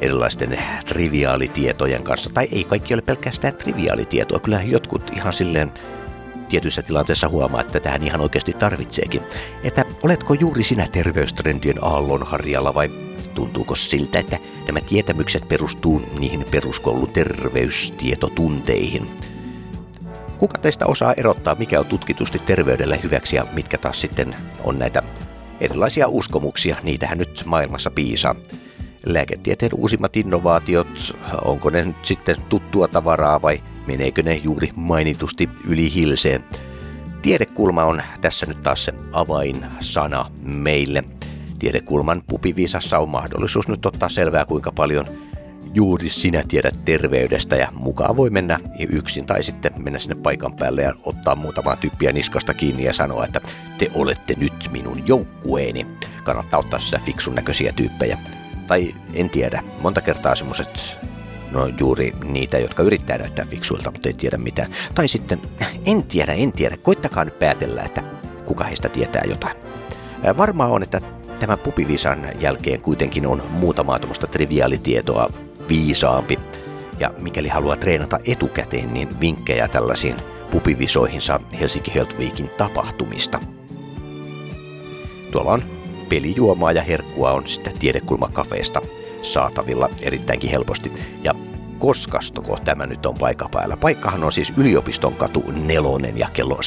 erilaisten 0.00 0.58
triviaalitietojen 0.86 2.04
kanssa. 2.04 2.30
Tai 2.34 2.48
ei 2.52 2.64
kaikki 2.64 2.94
ole 2.94 3.02
pelkästään 3.02 3.56
triviaalitietoa, 3.56 4.38
kyllä 4.38 4.62
jotkut 4.62 5.10
ihan 5.16 5.32
silleen 5.32 5.72
tietyissä 6.48 6.82
tilanteissa 6.82 7.28
huomaa, 7.28 7.60
että 7.60 7.80
tähän 7.80 8.02
ihan 8.02 8.20
oikeasti 8.20 8.52
tarvitseekin. 8.52 9.22
Että 9.62 9.84
oletko 10.02 10.34
juuri 10.34 10.62
sinä 10.62 10.86
terveystrendien 10.92 11.84
aallonharjalla 11.84 12.74
vai 12.74 12.90
tuntuuko 13.34 13.74
siltä, 13.74 14.18
että 14.18 14.38
nämä 14.66 14.80
tietämykset 14.80 15.48
perustuu 15.48 16.02
niihin 16.18 16.46
peruskoulun 16.50 17.12
terveystietotunteihin? 17.12 19.10
Kuka 20.38 20.58
teistä 20.58 20.86
osaa 20.86 21.14
erottaa, 21.16 21.54
mikä 21.54 21.80
on 21.80 21.86
tutkitusti 21.86 22.38
terveydelle 22.38 23.00
hyväksi 23.02 23.36
ja 23.36 23.46
mitkä 23.52 23.78
taas 23.78 24.00
sitten 24.00 24.36
on 24.64 24.78
näitä 24.78 25.02
erilaisia 25.60 26.08
uskomuksia? 26.08 26.76
Niitähän 26.82 27.18
nyt 27.18 27.42
maailmassa 27.46 27.90
piisaa 27.90 28.34
lääketieteen 29.06 29.72
uusimmat 29.74 30.16
innovaatiot, 30.16 31.16
onko 31.44 31.70
ne 31.70 31.84
nyt 31.84 32.04
sitten 32.04 32.36
tuttua 32.48 32.88
tavaraa 32.88 33.42
vai 33.42 33.62
meneekö 33.88 34.22
ne 34.22 34.40
juuri 34.44 34.70
mainitusti 34.76 35.48
yli 35.64 35.94
hilseen. 35.94 36.44
Tiedekulma 37.22 37.84
on 37.84 38.02
tässä 38.20 38.46
nyt 38.46 38.62
taas 38.62 38.84
se 38.84 38.92
avainsana 39.12 40.30
meille. 40.42 41.04
Tiedekulman 41.58 42.22
pupiviisassa 42.26 42.98
on 42.98 43.08
mahdollisuus 43.08 43.68
nyt 43.68 43.86
ottaa 43.86 44.08
selvää 44.08 44.44
kuinka 44.44 44.72
paljon 44.72 45.06
juuri 45.74 46.08
sinä 46.08 46.42
tiedät 46.48 46.84
terveydestä 46.84 47.56
ja 47.56 47.68
mukaan 47.72 48.16
voi 48.16 48.30
mennä 48.30 48.58
yksin 48.92 49.26
tai 49.26 49.42
sitten 49.42 49.72
mennä 49.82 49.98
sinne 49.98 50.14
paikan 50.22 50.54
päälle 50.56 50.82
ja 50.82 50.94
ottaa 51.04 51.36
muutamaa 51.36 51.76
tyyppiä 51.76 52.12
niskasta 52.12 52.54
kiinni 52.54 52.84
ja 52.84 52.92
sanoa, 52.92 53.24
että 53.24 53.40
te 53.78 53.88
olette 53.94 54.34
nyt 54.38 54.68
minun 54.70 55.02
joukkueeni. 55.06 55.86
Kannattaa 56.24 56.60
ottaa 56.60 56.78
sitä 56.78 56.98
fiksun 56.98 57.34
näköisiä 57.34 57.72
tyyppejä 57.72 58.18
tai 58.66 58.94
en 59.14 59.30
tiedä, 59.30 59.62
monta 59.80 60.00
kertaa 60.00 60.34
semmoset, 60.34 60.98
no 61.50 61.66
juuri 61.80 62.12
niitä, 62.24 62.58
jotka 62.58 62.82
yrittää 62.82 63.18
näyttää 63.18 63.44
fiksuilta, 63.44 63.90
mutta 63.90 64.08
ei 64.08 64.14
tiedä 64.14 64.38
mitä. 64.38 64.66
Tai 64.94 65.08
sitten, 65.08 65.40
en 65.86 66.04
tiedä, 66.04 66.32
en 66.32 66.52
tiedä, 66.52 66.76
koittakaa 66.76 67.24
nyt 67.24 67.38
päätellä, 67.38 67.82
että 67.82 68.02
kuka 68.44 68.64
heistä 68.64 68.88
tietää 68.88 69.22
jotain. 69.28 69.56
Varmaa 70.36 70.68
on, 70.68 70.82
että 70.82 71.00
tämän 71.40 71.58
pupivisan 71.58 72.26
jälkeen 72.40 72.82
kuitenkin 72.82 73.26
on 73.26 73.42
muutamaa 73.50 73.98
tuommoista 73.98 74.26
triviaalitietoa 74.26 75.30
viisaampi. 75.68 76.36
Ja 77.00 77.10
mikäli 77.18 77.48
haluaa 77.48 77.76
treenata 77.76 78.18
etukäteen, 78.26 78.94
niin 78.94 79.20
vinkkejä 79.20 79.68
tällaisiin 79.68 80.16
pupivisoihin 80.50 81.22
saa 81.22 81.40
Helsinki 81.60 81.94
Health 81.94 82.18
Weekin 82.18 82.48
tapahtumista. 82.48 83.40
Tuolla 85.30 85.52
on 85.52 85.62
pelijuomaa 86.08 86.72
ja 86.72 86.82
herkkua 86.82 87.32
on 87.32 87.48
sitten 87.48 87.78
Tiedekulmakafeesta 87.78 88.82
saatavilla 89.22 89.90
erittäinkin 90.02 90.50
helposti. 90.50 90.92
Ja 91.22 91.34
koskastoko 91.78 92.58
tämä 92.64 92.86
nyt 92.86 93.06
on 93.06 93.14
paikan 93.14 93.50
päällä? 93.50 93.76
Paikkahan 93.76 94.24
on 94.24 94.32
siis 94.32 94.52
yliopiston 94.56 95.16
katu 95.16 95.44
nelonen 95.64 96.18
ja 96.18 96.28
kello 96.32 96.58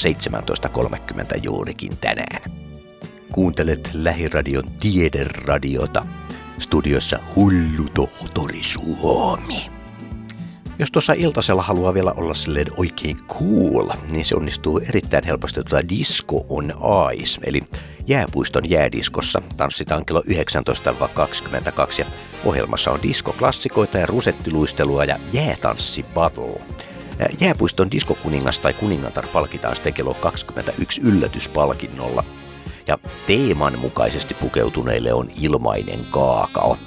17.30 1.38 1.40
juurikin 1.44 1.98
tänään. 1.98 2.52
Kuuntelet 3.32 3.90
Lähiradion 3.94 4.72
Tiederadiota. 4.80 6.06
Studiossa 6.60 7.20
hullu 7.36 7.90
tohtori 7.94 8.64
Suomi. 8.64 9.72
Jos 10.80 10.92
tuossa 10.92 11.14
iltasella 11.14 11.62
haluaa 11.62 11.94
vielä 11.94 12.14
olla 12.18 12.34
silleen 12.34 12.68
oikein 12.78 13.18
cool, 13.28 13.90
niin 14.12 14.26
se 14.26 14.36
onnistuu 14.36 14.82
erittäin 14.90 15.24
helposti 15.24 15.64
tuota 15.64 15.90
Disco 15.90 16.46
on 16.50 16.74
Ice, 17.16 17.42
eli 17.44 17.62
Jääpuiston 18.12 18.70
jäädiskossa 18.70 19.42
tanssitaan 19.58 20.06
kello 20.06 20.22
19-22 20.22 20.32
ja 22.00 22.06
ohjelmassa 22.46 22.92
on 22.92 23.04
diskoklassikoita 23.04 23.98
ja 23.98 24.06
rusettiluistelua 24.06 25.06
ja 25.06 25.20
jäätanssi 25.34 26.04
battle. 26.04 26.62
Jääpuiston 27.42 27.92
diskokuningas 27.92 28.60
tai 28.60 28.74
kuningatar 28.74 29.28
palkitaan 29.28 29.76
sitten 29.76 29.94
kello 29.94 30.14
21 30.14 31.02
yllätyspalkinnolla. 31.02 32.24
Ja 32.88 32.98
teeman 33.28 33.80
mukaisesti 33.80 34.34
pukeutuneille 34.34 35.14
on 35.14 35.30
ilmainen 35.42 36.06
kaakao. 36.06 36.78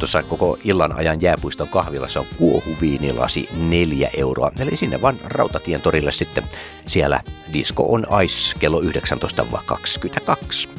Tuossa 0.00 0.22
koko 0.22 0.58
illan 0.64 0.92
ajan 0.92 1.22
jääpuiston 1.22 1.68
kahvilassa 1.68 2.20
on 2.20 2.26
kuohuviinilasi 2.38 3.48
neljä 3.52 4.10
euroa. 4.16 4.50
Eli 4.58 4.76
sinne 4.76 5.02
vaan 5.02 5.20
Rautatien 5.24 5.80
torille 5.80 6.12
sitten. 6.12 6.44
Siellä 6.86 7.20
Disco 7.52 7.92
on 7.92 8.06
Ice 8.24 8.58
kello 8.58 8.80
19.22. 8.80 10.76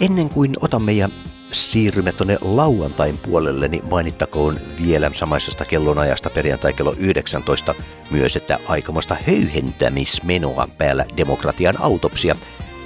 Ennen 0.00 0.30
kuin 0.30 0.54
otamme 0.60 0.92
ja 0.92 1.08
siirrymme 1.50 2.12
tuonne 2.12 2.38
lauantain 2.40 3.18
puolelle, 3.18 3.68
niin 3.68 3.88
mainittakoon 3.88 4.60
vielä 4.82 5.10
samaisesta 5.14 5.64
kellonajasta 5.64 6.30
perjantai 6.30 6.72
kello 6.72 6.94
19 6.98 7.74
myös, 8.10 8.36
että 8.36 8.58
aikamasta 8.68 9.16
höyhentämismenoa 9.26 10.68
päällä 10.78 11.04
demokratian 11.16 11.82
autopsia 11.82 12.36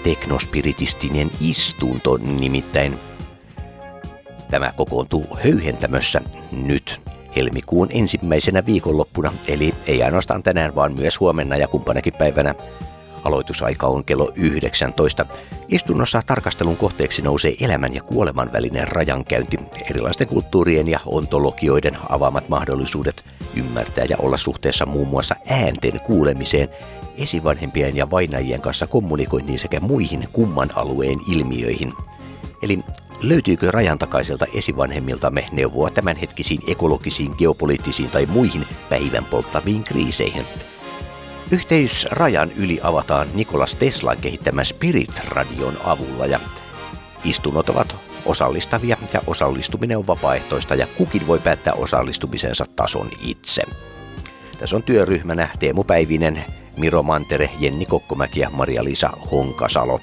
teknospiritistinen 0.03 1.31
istunto 1.41 2.17
nimittäin 2.17 3.10
Tämä 4.51 4.73
kokoontuu 4.77 5.39
höyhentämössä 5.45 6.21
nyt 6.53 7.01
helmikuun 7.37 7.89
ensimmäisenä 7.91 8.67
viikonloppuna, 8.67 9.33
eli 9.49 9.75
ei 9.87 10.03
ainoastaan 10.03 10.43
tänään, 10.43 10.75
vaan 10.75 10.95
myös 10.95 11.21
huomenna 11.21 11.57
ja 11.57 11.69
kumppanakin 11.69 12.13
päivänä 12.13 12.55
Aloitusaika 13.25 13.87
on 13.87 14.05
kello 14.05 14.31
19. 14.35 15.27
Istunnossa 15.69 16.23
tarkastelun 16.27 16.77
kohteeksi 16.77 17.23
nousee 17.23 17.55
elämän 17.61 17.95
ja 17.95 18.03
kuoleman 18.03 18.53
välinen 18.53 18.89
rajankäynti, 18.89 19.57
erilaisten 19.91 20.29
kulttuurien 20.29 20.89
ja 20.89 21.01
ontologioiden 21.07 21.99
avaamat 22.09 22.49
mahdollisuudet 22.49 23.25
ymmärtää 23.57 24.05
ja 24.09 24.17
olla 24.19 24.37
suhteessa 24.37 24.87
muun 24.87 25.09
muassa 25.09 25.37
äänten 25.49 26.01
kuulemiseen, 26.01 26.69
esivanhempien 27.19 27.97
ja 27.97 28.11
vainajien 28.11 28.61
kanssa 28.61 28.87
kommunikointiin 28.87 29.59
sekä 29.59 29.81
muihin 29.81 30.29
kumman 30.33 30.71
alueen 30.75 31.19
ilmiöihin. 31.33 31.93
Eli 32.63 32.79
löytyykö 33.23 33.71
rajan 33.71 33.99
takaiselta 33.99 34.47
esivanhemmiltamme 34.55 35.47
neuvoa 35.53 35.91
tämänhetkisiin 35.91 36.61
ekologisiin, 36.67 37.33
geopoliittisiin 37.39 38.11
tai 38.11 38.27
muihin 38.27 38.67
päivän 38.89 39.25
polttaviin 39.25 39.85
kriiseihin– 39.85 40.45
Yhteys 41.53 42.07
rajan 42.11 42.53
yli 42.53 42.81
avataan 42.83 43.29
Nikolas 43.35 43.75
Teslan 43.75 44.17
kehittämän 44.21 44.65
Spirit-radion 44.65 45.79
avulla 45.85 46.27
ja 46.27 46.41
istunnot 47.25 47.69
ovat 47.69 47.97
osallistavia 48.25 48.97
ja 49.13 49.21
osallistuminen 49.27 49.99
on 49.99 50.07
vapaaehtoista 50.07 50.75
ja 50.75 50.87
kukin 50.87 51.27
voi 51.27 51.39
päättää 51.39 51.73
osallistumisensa 51.73 52.65
tason 52.77 53.09
itse. 53.23 53.63
Tässä 54.59 54.77
on 54.77 54.83
työryhmänä 54.83 55.49
Teemu 55.59 55.85
Päivinen, 55.85 56.45
Miro 56.77 57.03
Mantere, 57.03 57.51
Jenni 57.59 57.87
Kokkomäki 57.87 58.41
ja 58.41 58.51
Maria-Liisa 58.51 59.11
Honkasalo. 59.33 60.01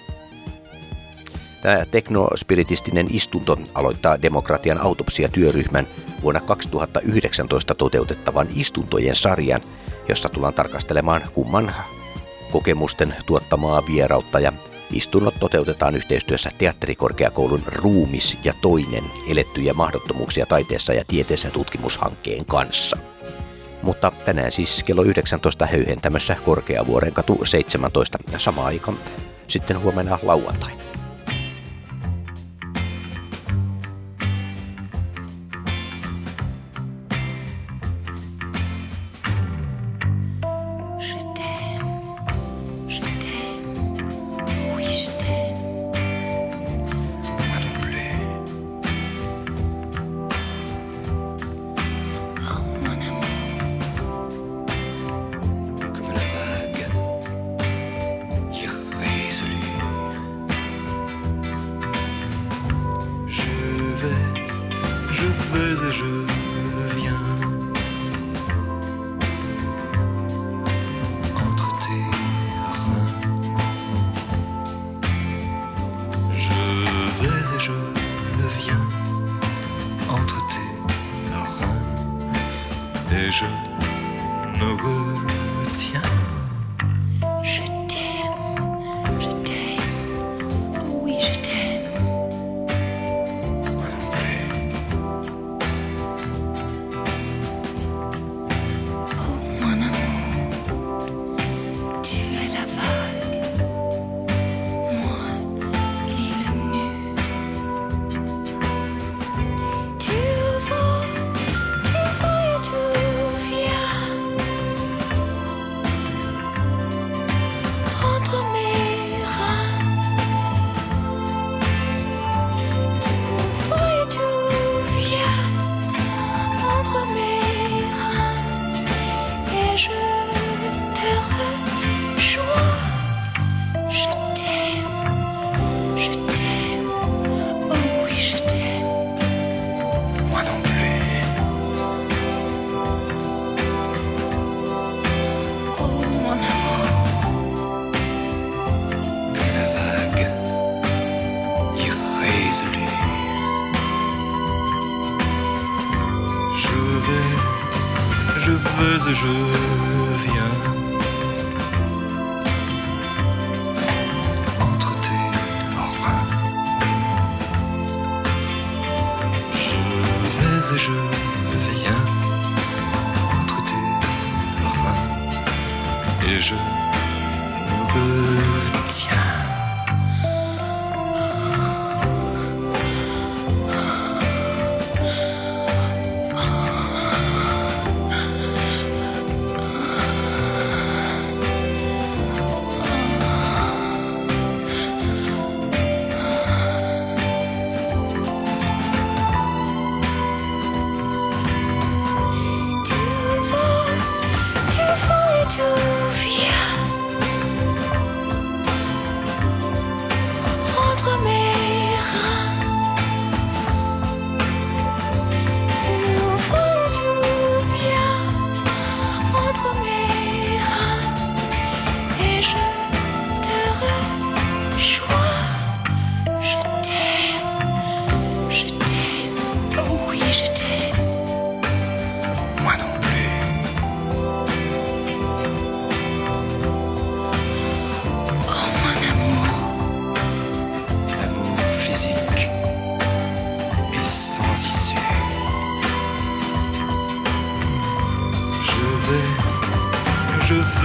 Tämä 1.61 1.85
teknospiritistinen 1.91 3.07
istunto 3.11 3.57
aloittaa 3.73 4.21
demokratian 4.21 4.81
autopsia-työryhmän 4.81 5.87
vuonna 6.21 6.41
2019 6.41 7.75
toteutettavan 7.75 8.47
istuntojen 8.55 9.15
sarjan– 9.15 9.61
jossa 10.09 10.29
tullaan 10.29 10.53
tarkastelemaan 10.53 11.21
kumman 11.33 11.71
kokemusten 12.51 13.15
tuottamaa 13.25 13.87
vierautta 13.87 14.39
ja 14.39 14.53
Istunnot 14.91 15.35
toteutetaan 15.39 15.95
yhteistyössä 15.95 16.51
teatterikorkeakoulun 16.57 17.63
Ruumis 17.65 18.37
ja 18.43 18.53
toinen 18.61 19.03
elettyjä 19.31 19.73
mahdottomuuksia 19.73 20.45
taiteessa 20.45 20.93
ja 20.93 21.03
tieteessä 21.07 21.49
tutkimushankkeen 21.49 22.45
kanssa. 22.45 22.97
Mutta 23.81 24.11
tänään 24.25 24.51
siis 24.51 24.83
kello 24.83 25.03
19 25.03 25.65
höyhentämössä 25.65 26.35
Korkeavuoren 26.45 27.13
katu 27.13 27.45
17 27.45 28.17
ja 28.31 28.39
sama 28.39 28.65
aika 28.65 28.93
sitten 29.47 29.81
huomenna 29.81 30.19
lauantaina. 30.23 30.86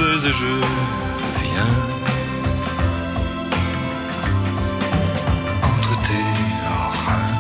veux 0.03 0.27
et 0.27 0.33
je 0.33 0.53
viens 1.43 1.77
entre 5.73 5.93
tes 6.07 6.27
reins. 7.05 7.31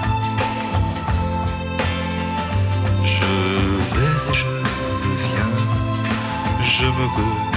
Je 3.05 3.33
vais 3.95 4.31
et 4.31 4.35
je 4.43 4.49
viens, 5.25 5.55
je 6.61 6.87
me 6.87 7.07
veux. 7.17 7.52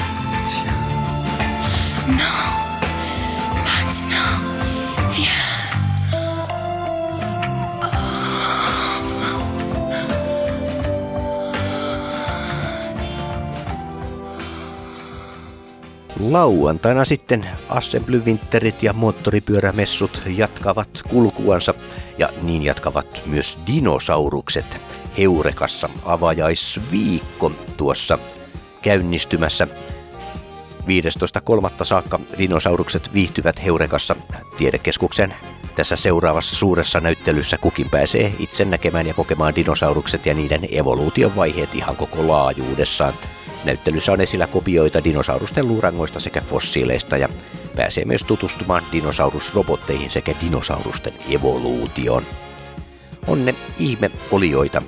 Lauantaina 16.36 17.06
sitten 17.06 17.46
Assembly 17.70 18.22
Winterit 18.26 18.84
ja 18.84 18.94
moottoripyörämessut 18.94 20.22
jatkavat 20.26 20.90
kulkuansa 21.10 21.74
ja 22.18 22.30
niin 22.42 22.64
jatkavat 22.64 23.22
myös 23.26 23.60
dinosaurukset. 23.68 24.82
Heurekassa 25.18 25.90
avajaisviikko 26.06 27.52
tuossa 27.78 28.20
käynnistymässä. 28.82 29.68
15.3. 30.88 31.86
saakka 31.86 32.20
dinosaurukset 32.38 33.14
viihtyvät 33.14 33.66
Heurekassa 33.66 34.16
tiedekeskuksen 34.58 35.34
tässä 35.76 35.96
seuraavassa 35.96 36.56
suuressa 36.56 37.00
näyttelyssä 37.00 37.58
kukin 37.58 37.90
pääsee 37.90 38.34
itse 38.40 38.66
näkemään 38.66 39.08
ja 39.08 39.14
kokemaan 39.14 39.56
dinosaurukset 39.56 40.26
ja 40.26 40.34
niiden 40.34 40.68
evoluution 40.72 41.36
vaiheet 41.36 41.76
ihan 41.76 41.96
koko 41.96 42.28
laajuudessaan. 42.28 43.14
Näyttelyssä 43.66 44.12
on 44.12 44.22
esillä 44.22 44.48
kopioita 44.48 45.04
dinosaurusten 45.04 45.68
luurangoista 45.68 46.20
sekä 46.20 46.42
fossiileista 46.42 47.18
ja 47.18 47.30
pääsee 47.76 48.06
myös 48.06 48.24
tutustumaan 48.24 48.84
dinosaurusrobotteihin 48.92 50.10
sekä 50.10 50.36
dinosaurusten 50.42 51.14
evoluutioon. 51.32 52.24
On 53.28 53.46
ne 53.46 53.56
ihme 53.80 54.12
olioita. 54.32 54.82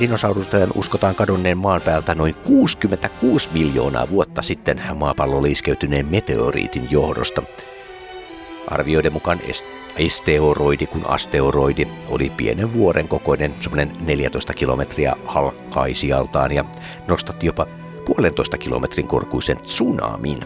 Dinosaurusten 0.00 0.68
uskotaan 0.74 1.14
kadonneen 1.14 1.58
maan 1.58 1.80
päältä 1.80 2.14
noin 2.14 2.34
66 2.34 3.50
miljoonaa 3.54 4.10
vuotta 4.10 4.42
sitten 4.42 4.80
maapallon 4.94 5.46
iskeytyneen 5.46 6.06
meteoriitin 6.06 6.90
johdosta. 6.90 7.42
Arvioiden 8.68 9.12
mukaan 9.12 9.40
esteoroidi 9.96 10.86
kuin 10.86 11.10
asteroidi 11.10 11.88
oli 12.08 12.30
pienen 12.30 12.72
vuoren 12.72 13.08
kokoinen, 13.08 13.54
semmoinen 13.60 13.92
14 14.00 14.54
kilometriä 14.54 15.16
halkaisijaltaan 15.26 16.52
ja 16.52 16.64
nostatti 17.08 17.46
jopa 17.46 17.66
puolentoista 18.00 18.58
kilometrin 18.58 19.08
korkuisen 19.08 19.62
tsunamin. 19.62 20.40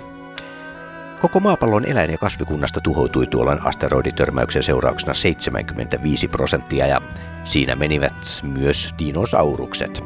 Koko 1.20 1.40
maapallon 1.40 1.84
eläin- 1.84 2.10
ja 2.10 2.18
kasvikunnasta 2.18 2.80
tuhoutui 2.80 3.26
tuolloin 3.26 3.66
asteroiditörmäyksen 3.66 4.62
seurauksena 4.62 5.14
75 5.14 6.28
prosenttia 6.28 6.86
ja 6.86 7.00
siinä 7.44 7.76
menivät 7.76 8.42
myös 8.42 8.94
dinosaurukset. 8.98 10.04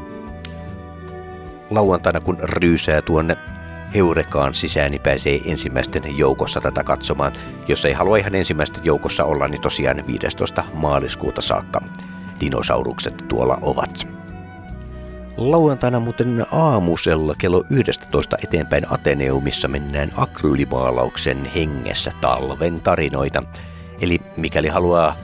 Lauantaina 1.70 2.20
kun 2.20 2.38
ryysää 2.42 3.02
tuonne 3.02 3.36
Heurekaan 3.94 4.54
sisään, 4.54 4.90
niin 4.90 5.02
pääsee 5.02 5.40
ensimmäisten 5.44 6.18
joukossa 6.18 6.60
tätä 6.60 6.84
katsomaan. 6.84 7.32
Jos 7.68 7.84
ei 7.84 7.92
halua 7.92 8.16
ihan 8.16 8.34
ensimmäisten 8.34 8.84
joukossa 8.84 9.24
olla, 9.24 9.48
niin 9.48 9.60
tosiaan 9.60 10.06
15. 10.06 10.64
maaliskuuta 10.72 11.40
saakka 11.40 11.80
dinosaurukset 12.40 13.24
tuolla 13.28 13.58
ovat. 13.62 14.08
Lauantaina 15.38 16.00
muuten 16.00 16.46
aamusella 16.52 17.34
kello 17.38 17.64
11 17.70 18.36
eteenpäin 18.44 18.86
Ateneumissa 18.90 19.68
mennään 19.68 20.10
akryylimaalauksen 20.16 21.44
hengessä 21.44 22.12
talven 22.20 22.80
tarinoita. 22.80 23.42
Eli 24.00 24.18
mikäli 24.36 24.68
haluaa 24.68 25.16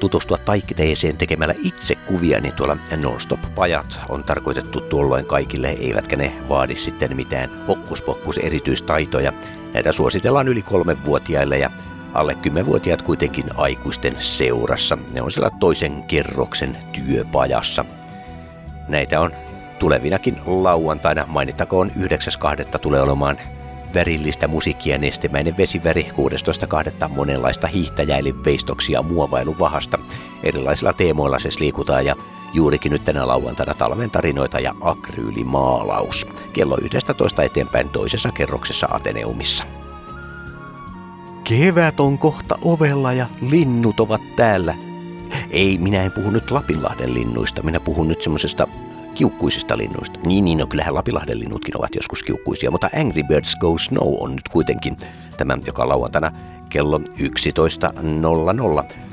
tutustua 0.00 0.38
taikiteeseen 0.38 1.16
tekemällä 1.16 1.54
itse 1.62 1.94
kuvia, 1.94 2.40
niin 2.40 2.54
tuolla 2.54 2.76
non-stop-pajat 2.96 4.00
on 4.08 4.24
tarkoitettu 4.24 4.80
tuolloin 4.80 5.26
kaikille, 5.26 5.68
eivätkä 5.68 6.16
ne 6.16 6.32
vaadi 6.48 6.74
sitten 6.74 7.16
mitään 7.16 7.50
hokkuspokkus 7.68 8.38
erityistaitoja. 8.38 9.32
Näitä 9.74 9.92
suositellaan 9.92 10.48
yli 10.48 10.62
kolmevuotiaille 10.62 11.58
ja 11.58 11.70
alle 12.14 12.34
kymmenvuotiaat 12.34 13.02
kuitenkin 13.02 13.44
aikuisten 13.56 14.16
seurassa. 14.20 14.98
Ne 15.14 15.22
on 15.22 15.30
siellä 15.30 15.50
toisen 15.60 16.02
kerroksen 16.02 16.78
työpajassa. 16.92 17.84
Näitä 18.88 19.20
on 19.20 19.30
tulevinakin 19.78 20.36
lauantaina. 20.46 21.24
Mainittakoon 21.26 21.90
9.2. 21.90 22.78
tulee 22.78 23.00
olemaan 23.00 23.36
värillistä 23.94 24.48
musiikkia 24.48 24.98
nestemäinen 24.98 25.56
vesiväri 25.56 26.08
16.2. 27.02 27.08
monenlaista 27.08 27.66
hiihtäjä 27.66 28.16
eli 28.16 28.34
veistoksia 28.44 29.02
muovailuvahasta. 29.02 29.98
Erilaisilla 30.42 30.92
teemoilla 30.92 31.38
se 31.38 31.48
liikutaan 31.58 32.06
ja 32.06 32.16
juurikin 32.52 32.92
nyt 32.92 33.04
tänä 33.04 33.26
lauantaina 33.26 33.74
talven 33.74 34.10
tarinoita 34.10 34.60
ja 34.60 34.74
akryylimaalaus. 34.80 36.26
Kello 36.52 36.78
11 36.82 37.42
eteenpäin 37.42 37.88
toisessa 37.88 38.32
kerroksessa 38.32 38.88
Ateneumissa. 38.90 39.64
Kevät 41.44 42.00
on 42.00 42.18
kohta 42.18 42.58
ovella 42.62 43.12
ja 43.12 43.26
linnut 43.50 44.00
ovat 44.00 44.22
täällä. 44.36 44.74
Ei, 45.50 45.78
minä 45.78 46.02
en 46.02 46.12
puhu 46.12 46.30
nyt 46.30 46.50
Lapinlahden 46.50 47.14
linnuista, 47.14 47.62
minä 47.62 47.80
puhun 47.80 48.08
nyt 48.08 48.22
semmoisesta 48.22 48.68
kiukkuisista 49.16 49.78
linnuista. 49.78 50.20
Niin, 50.26 50.44
niin, 50.44 50.58
no 50.58 50.66
kyllähän 50.66 50.94
Lapilahden 50.94 51.40
linnutkin 51.40 51.78
ovat 51.78 51.94
joskus 51.94 52.22
kiukkuisia, 52.22 52.70
mutta 52.70 52.90
Angry 53.00 53.22
Birds 53.22 53.56
Go 53.56 53.78
Snow 53.78 54.14
on 54.20 54.34
nyt 54.34 54.48
kuitenkin 54.48 54.96
tämä, 55.36 55.58
joka 55.66 55.88
lauantaina 55.88 56.30
kello 56.68 56.98
11.00 56.98 57.04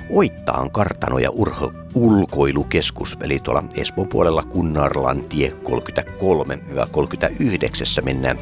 Oittaan 0.09 0.71
kartano- 0.71 1.19
ja 1.19 1.31
urho 1.31 1.73
ulkoilukeskus, 1.95 3.17
eli 3.21 3.39
tuolla 3.39 3.63
Espoon 3.77 4.07
puolella 4.07 4.43
Kunnarlan 4.43 5.23
tie 5.23 5.49
33-39 5.49 5.55
mennään. 8.01 8.37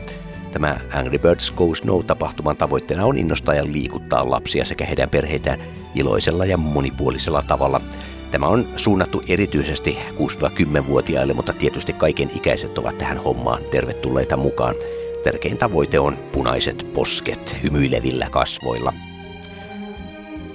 Tämä 0.51 0.77
Angry 0.93 1.19
Birds 1.19 1.51
Go 1.51 1.75
Snow-tapahtuman 1.75 2.57
tavoitteena 2.57 3.05
on 3.05 3.17
innostaa 3.17 3.55
ja 3.55 3.65
liikuttaa 3.65 4.29
lapsia 4.29 4.65
sekä 4.65 4.85
heidän 4.85 5.09
perheitään 5.09 5.59
iloisella 5.95 6.45
ja 6.45 6.57
monipuolisella 6.57 7.41
tavalla– 7.41 7.81
Tämä 8.31 8.47
on 8.47 8.69
suunnattu 8.75 9.23
erityisesti 9.27 9.97
6-10-vuotiaille, 10.15 11.33
mutta 11.33 11.53
tietysti 11.53 11.93
kaiken 11.93 12.31
ikäiset 12.35 12.77
ovat 12.77 12.97
tähän 12.97 13.17
hommaan 13.17 13.63
tervetulleita 13.71 14.37
mukaan. 14.37 14.75
Tärkein 15.23 15.57
tavoite 15.57 15.99
on 15.99 16.17
punaiset 16.31 16.87
posket 16.93 17.57
hymyilevillä 17.63 18.27
kasvoilla. 18.31 18.93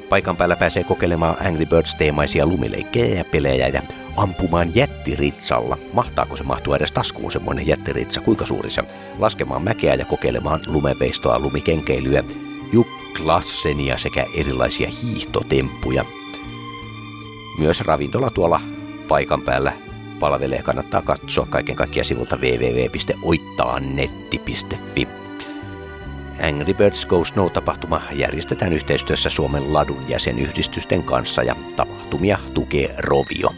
Paikan 0.08 0.36
päällä 0.36 0.56
pääsee 0.56 0.84
kokeilemaan 0.84 1.46
Angry 1.46 1.66
Birds-teemaisia 1.66 2.46
lumileikkejä 2.46 3.14
ja 3.14 3.24
pelejä 3.24 3.68
ja 3.68 3.82
ampumaan 4.16 4.74
jättiritsalla. 4.74 5.78
Mahtaako 5.92 6.36
se 6.36 6.44
mahtua 6.44 6.76
edes 6.76 6.92
taskuun 6.92 7.32
semmoinen 7.32 7.66
jättiritsa, 7.66 8.20
kuinka 8.20 8.46
suuri 8.46 8.70
se? 8.70 8.82
Laskemaan 9.18 9.62
mäkeä 9.62 9.94
ja 9.94 10.04
kokeilemaan 10.04 10.60
lumeveistoa, 10.66 11.38
lumikenkeilyä, 11.38 12.24
juklassenia 12.72 13.98
sekä 13.98 14.26
erilaisia 14.36 14.90
hiihtotemppuja– 15.02 16.04
myös 17.59 17.80
ravintola 17.80 18.30
tuolla 18.30 18.61
paikan 19.09 19.42
päällä 19.42 19.72
palvelee. 20.20 20.62
Kannattaa 20.62 21.02
katsoa 21.02 21.46
kaiken 21.50 21.76
kaikkiaan 21.76 22.04
sivulta 22.04 22.36
www.oittaannetti.fi. 22.36 25.09
Angry 26.48 26.74
Birds 26.74 27.07
Go 27.07 27.24
Snow-tapahtuma 27.24 28.00
järjestetään 28.12 28.72
yhteistyössä 28.72 29.30
Suomen 29.30 29.72
ladun 29.72 30.09
jäsenyhdistysten 30.09 31.02
kanssa 31.02 31.42
ja 31.42 31.57
tapahtumia 31.76 32.38
tukee 32.54 32.94
Rovio. 32.98 33.48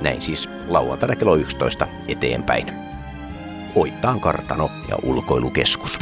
Näin 0.00 0.20
siis 0.20 0.48
lauantaina 0.68 1.16
kello 1.16 1.36
11 1.36 1.86
eteenpäin. 2.08 2.66
Oittaan 3.74 4.20
kartano 4.20 4.70
ja 4.88 4.96
ulkoilukeskus. 5.02 5.98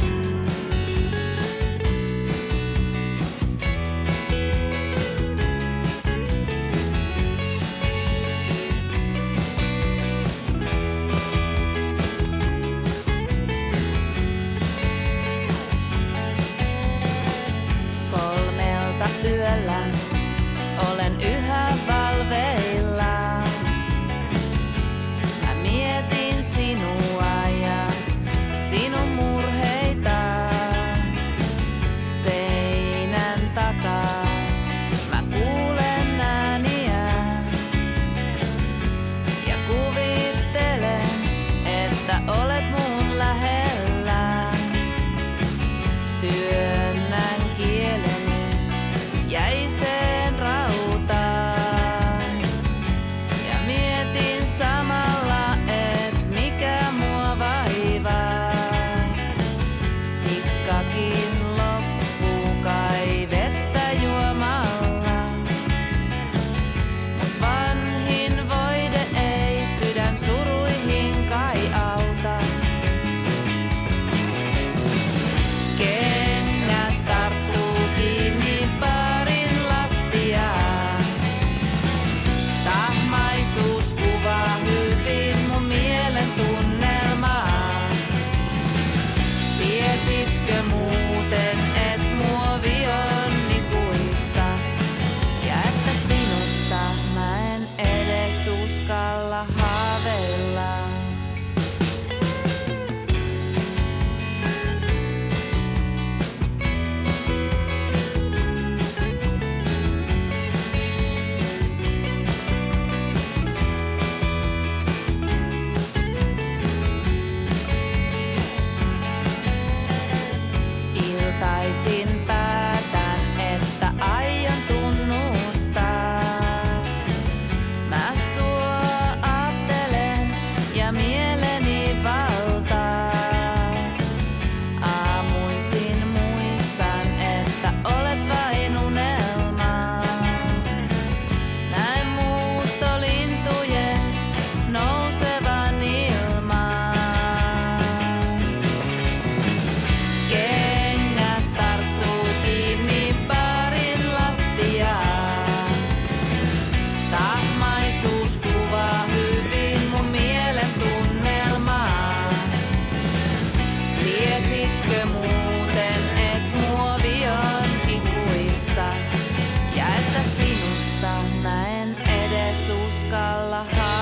Mä 171.42 171.68
en 171.68 171.96
edes 171.98 172.68
uskalla 172.68 173.64
haastaa. 173.64 173.99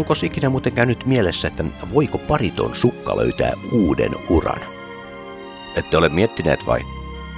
Onko 0.00 0.14
ikinä 0.24 0.48
muuten 0.48 0.72
käynyt 0.72 1.06
mielessä, 1.06 1.48
että 1.48 1.64
voiko 1.94 2.18
pariton 2.18 2.74
sukka 2.74 3.16
löytää 3.16 3.52
uuden 3.72 4.10
uran? 4.30 4.60
Ette 5.76 5.96
ole 5.96 6.08
miettineet 6.08 6.66
vai? 6.66 6.80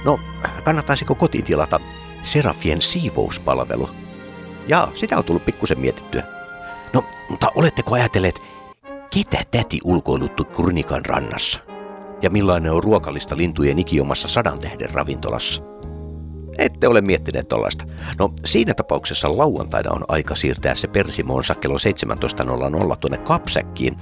No, 0.05 0.19
kannattaisiko 0.63 1.15
kotiin 1.15 1.43
tilata 1.43 1.79
Serafien 2.21 2.81
siivouspalvelu? 2.81 3.89
Jaa, 4.67 4.91
sitä 4.93 5.17
on 5.17 5.23
tullut 5.23 5.45
pikkusen 5.45 5.79
mietittyä. 5.79 6.23
No, 6.93 7.03
mutta 7.29 7.47
oletteko 7.55 7.95
ajatelleet, 7.95 8.41
ketä 9.13 9.43
täti 9.51 9.79
ulkoiluttu 9.83 10.45
Kurnikan 10.45 11.05
rannassa? 11.05 11.59
Ja 12.21 12.29
millainen 12.29 12.71
on 12.71 12.83
ruokalista 12.83 13.37
lintujen 13.37 13.79
ikiomassa 13.79 14.27
sadan 14.27 14.59
tähden 14.59 14.89
ravintolassa? 14.89 15.63
Ette 16.57 16.87
ole 16.87 17.01
miettineet 17.01 17.47
tollaista. 17.47 17.85
No 18.19 18.33
siinä 18.45 18.73
tapauksessa 18.73 19.37
lauantaina 19.37 19.91
on 19.91 20.03
aika 20.07 20.35
siirtää 20.35 20.75
se 20.75 20.87
Persimoonsa 20.87 21.55
kello 21.55 21.77
17.00 22.91 22.97
tuonne 22.99 23.17
Kapsäkkiin. 23.17 23.97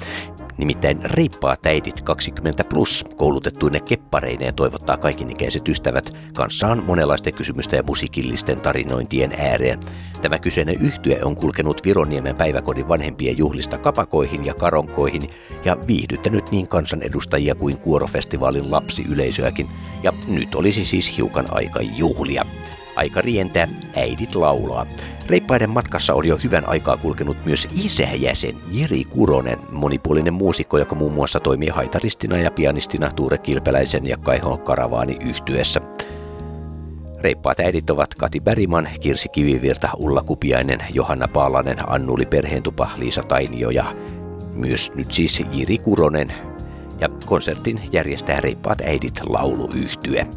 Nimittäin 0.61 0.99
Reippaa 1.03 1.55
täidit 1.55 2.01
20 2.01 2.63
plus 2.63 3.05
koulutettuine 3.15 3.79
keppareineen 3.79 4.55
toivottaa 4.55 4.97
kaikinikäiset 4.97 5.67
ystävät 5.67 6.13
kanssaan 6.35 6.83
monenlaisten 6.85 7.33
kysymysten 7.33 7.77
ja 7.77 7.83
musiikillisten 7.83 8.61
tarinointien 8.61 9.31
ääreen. 9.37 9.79
Tämä 10.21 10.39
kyseinen 10.39 10.75
yhtye 10.81 11.23
on 11.23 11.35
kulkenut 11.35 11.85
Vironiemen 11.85 12.35
päiväkodin 12.35 12.87
vanhempien 12.87 13.37
juhlista 13.37 13.77
kapakoihin 13.77 14.45
ja 14.45 14.53
karonkoihin 14.53 15.29
ja 15.65 15.77
viihdyttänyt 15.87 16.51
niin 16.51 16.67
kansanedustajia 16.67 17.55
kuin 17.55 17.77
kuorofestivaalin 17.77 18.71
lapsiyleisöäkin. 18.71 19.69
Ja 20.03 20.13
nyt 20.27 20.55
olisi 20.55 20.85
siis 20.85 21.17
hiukan 21.17 21.45
aika 21.49 21.81
juhlia. 21.81 22.45
Aika 23.01 23.21
rientää, 23.21 23.67
äidit 23.95 24.35
laulaa. 24.35 24.85
Reippaiden 25.27 25.69
matkassa 25.69 26.13
on 26.13 26.27
jo 26.27 26.37
hyvän 26.43 26.69
aikaa 26.69 26.97
kulkenut 26.97 27.45
myös 27.45 27.67
isäjäsen 27.83 28.55
Jiri 28.71 29.03
Kuronen, 29.03 29.59
monipuolinen 29.71 30.33
muusikko, 30.33 30.77
joka 30.77 30.95
muun 30.95 31.13
muassa 31.13 31.39
toimii 31.39 31.69
haitaristina 31.69 32.37
ja 32.37 32.51
pianistina 32.51 33.11
Tuure 33.11 33.37
Kilpeläisen 33.37 34.07
ja 34.07 34.17
Kaiho 34.17 34.57
Karavaani 34.57 35.17
yhtyessä. 35.21 35.81
Reippaat 37.21 37.59
äidit 37.59 37.89
ovat 37.89 38.15
Kati 38.15 38.39
Bäriman, 38.39 38.89
Kirsi 38.99 39.29
Kivivirta, 39.29 39.89
Ulla 39.97 40.21
Kupiainen, 40.21 40.79
Johanna 40.93 41.27
Paalanen, 41.27 41.89
Annuli 41.89 42.25
Perheentupa, 42.25 42.89
Liisa 42.97 43.23
Tainio 43.23 43.69
ja 43.69 43.85
myös 44.55 44.91
nyt 44.95 45.11
siis 45.11 45.43
Jiri 45.51 45.77
Kuronen. 45.77 46.33
Ja 46.99 47.09
konsertin 47.25 47.79
järjestää 47.91 48.39
Reippaat 48.39 48.81
äidit 48.81 49.21
lauluyhtye. 49.25 50.27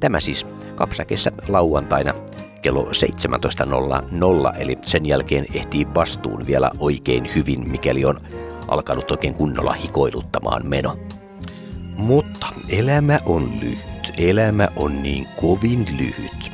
Tämä 0.00 0.20
siis 0.20 0.46
Kapsakessa 0.74 1.30
lauantaina 1.48 2.14
kello 2.62 2.82
17.00, 2.82 4.60
eli 4.60 4.76
sen 4.86 5.06
jälkeen 5.06 5.46
ehtii 5.54 5.86
vastuun 5.94 6.46
vielä 6.46 6.70
oikein 6.78 7.34
hyvin, 7.34 7.70
mikäli 7.70 8.04
on 8.04 8.20
alkanut 8.68 9.10
oikein 9.10 9.34
kunnolla 9.34 9.72
hikoiluttamaan 9.72 10.68
meno. 10.68 10.96
Mutta 11.96 12.46
elämä 12.68 13.20
on 13.26 13.52
lyhyt. 13.60 14.12
Elämä 14.18 14.68
on 14.76 15.02
niin 15.02 15.26
kovin 15.40 15.86
lyhyt. 15.98 16.52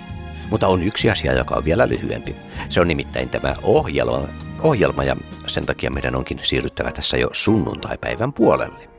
Mutta 0.50 0.68
on 0.68 0.82
yksi 0.82 1.10
asia, 1.10 1.32
joka 1.32 1.54
on 1.54 1.64
vielä 1.64 1.88
lyhyempi. 1.88 2.36
Se 2.68 2.80
on 2.80 2.88
nimittäin 2.88 3.28
tämä 3.28 3.54
ohjelma, 3.62 4.28
ohjelma 4.62 5.04
ja 5.04 5.16
sen 5.46 5.66
takia 5.66 5.90
meidän 5.90 6.16
onkin 6.16 6.40
siirryttävä 6.42 6.92
tässä 6.92 7.16
jo 7.16 7.28
sunnuntaipäivän 7.32 8.32
puolelle. 8.32 8.89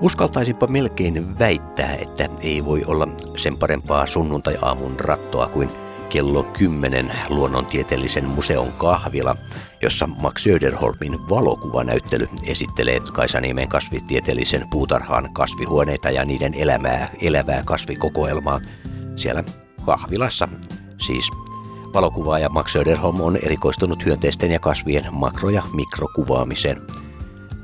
Uskaltaisinpa 0.00 0.66
melkein 0.66 1.38
väittää, 1.38 1.94
että 1.94 2.28
ei 2.42 2.64
voi 2.64 2.84
olla 2.86 3.08
sen 3.36 3.56
parempaa 3.56 4.06
sunnuntai-aamun 4.06 5.00
rattoa 5.00 5.48
kuin 5.48 5.70
kello 6.08 6.42
10 6.42 7.12
luonnontieteellisen 7.28 8.24
museon 8.24 8.72
kahvila, 8.72 9.36
jossa 9.82 10.06
Max 10.06 10.42
Söderholmin 10.42 11.28
valokuvanäyttely 11.30 12.28
esittelee 12.46 13.00
Kaisaniemen 13.14 13.68
kasvitieteellisen 13.68 14.64
puutarhaan 14.70 15.32
kasvihuoneita 15.32 16.10
ja 16.10 16.24
niiden 16.24 16.54
elämää, 16.54 17.08
elävää 17.20 17.62
kasvikokoelmaa. 17.66 18.60
Siellä 19.16 19.44
kahvilassa 19.86 20.48
siis 21.00 21.30
valokuvaaja 21.94 22.48
Max 22.48 22.72
Söderholm 22.72 23.20
on 23.20 23.36
erikoistunut 23.36 24.04
hyönteisten 24.04 24.50
ja 24.50 24.58
kasvien 24.58 25.04
makro- 25.10 25.50
ja 25.50 25.62
mikrokuvaamiseen. 25.74 26.76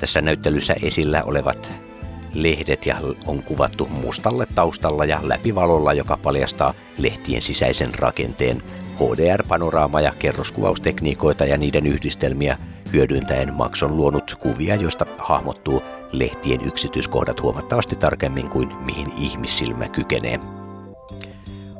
Tässä 0.00 0.20
näyttelyssä 0.20 0.74
esillä 0.82 1.22
olevat 1.22 1.85
lehdet 2.34 2.86
ja 2.86 2.96
on 3.26 3.42
kuvattu 3.42 3.86
mustalle 3.86 4.46
taustalla 4.54 5.04
ja 5.04 5.20
läpivalolla, 5.22 5.92
joka 5.92 6.16
paljastaa 6.16 6.74
lehtien 6.98 7.42
sisäisen 7.42 7.94
rakenteen. 7.98 8.62
HDR-panoraama 8.94 10.00
ja 10.00 10.12
kerroskuvaustekniikoita 10.18 11.44
ja 11.44 11.56
niiden 11.56 11.86
yhdistelmiä 11.86 12.58
hyödyntäen 12.92 13.54
Max 13.54 13.82
on 13.82 13.96
luonut 13.96 14.36
kuvia, 14.40 14.74
joista 14.74 15.06
hahmottuu 15.18 15.82
lehtien 16.12 16.60
yksityiskohdat 16.64 17.42
huomattavasti 17.42 17.96
tarkemmin 17.96 18.50
kuin 18.50 18.76
mihin 18.84 19.12
ihmissilmä 19.18 19.88
kykenee. 19.88 20.65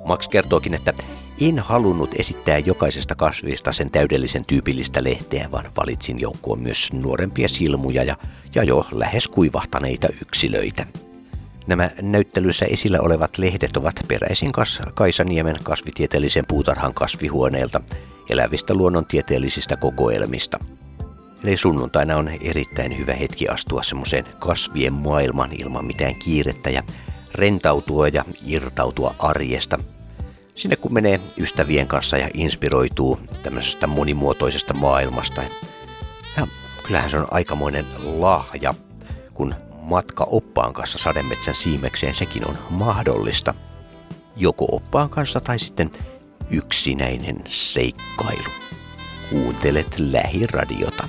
Max 0.06 0.28
kertookin, 0.28 0.74
että 0.74 0.94
en 1.40 1.58
halunnut 1.58 2.14
esittää 2.18 2.58
jokaisesta 2.58 3.14
kasvista 3.14 3.72
sen 3.72 3.90
täydellisen 3.90 4.44
tyypillistä 4.44 5.04
lehteä, 5.04 5.48
vaan 5.52 5.70
valitsin 5.76 6.20
joukkoon 6.20 6.60
myös 6.60 6.92
nuorempia 6.92 7.48
silmuja 7.48 8.04
ja, 8.04 8.16
ja 8.54 8.62
jo 8.64 8.86
lähes 8.92 9.28
kuivahtaneita 9.28 10.08
yksilöitä. 10.22 10.86
Nämä 11.66 11.90
näyttelyssä 12.02 12.66
esillä 12.66 13.00
olevat 13.00 13.38
lehdet 13.38 13.76
ovat 13.76 14.00
peräisin 14.08 14.52
Kas- 14.52 14.82
Kaisaniemen 14.94 15.56
kasvitieteellisen 15.62 16.44
puutarhan 16.48 16.94
kasvihuoneelta 16.94 17.80
elävistä 18.30 18.74
luonnontieteellisistä 18.74 19.76
kokoelmista. 19.76 20.58
Eli 21.44 21.56
sunnuntaina 21.56 22.16
on 22.16 22.30
erittäin 22.40 22.98
hyvä 22.98 23.14
hetki 23.14 23.48
astua 23.48 23.82
semmoiseen 23.82 24.24
kasvien 24.38 24.92
maailman 24.92 25.50
ilman 25.52 25.84
mitään 25.84 26.14
kiirettä 26.14 26.70
ja 26.70 26.82
rentautua 27.34 28.08
ja 28.08 28.24
irtautua 28.44 29.14
arjesta. 29.18 29.78
Sinne 30.56 30.76
kun 30.76 30.94
menee 30.94 31.20
ystävien 31.38 31.88
kanssa 31.88 32.16
ja 32.16 32.28
inspiroituu 32.34 33.18
tämmöisestä 33.42 33.86
monimuotoisesta 33.86 34.74
maailmasta. 34.74 35.42
Ja 36.36 36.46
kyllähän 36.82 37.10
se 37.10 37.18
on 37.18 37.26
aikamoinen 37.30 37.86
lahja, 38.04 38.74
kun 39.34 39.54
matka 39.82 40.24
oppaan 40.24 40.72
kanssa 40.72 40.98
sademetsän 40.98 41.54
siimekseen 41.54 42.14
sekin 42.14 42.48
on 42.48 42.58
mahdollista. 42.70 43.54
Joko 44.36 44.66
oppaan 44.72 45.10
kanssa 45.10 45.40
tai 45.40 45.58
sitten 45.58 45.90
yksinäinen 46.50 47.36
seikkailu. 47.48 48.50
Kuuntelet 49.30 49.98
lähiradiota. 49.98 51.08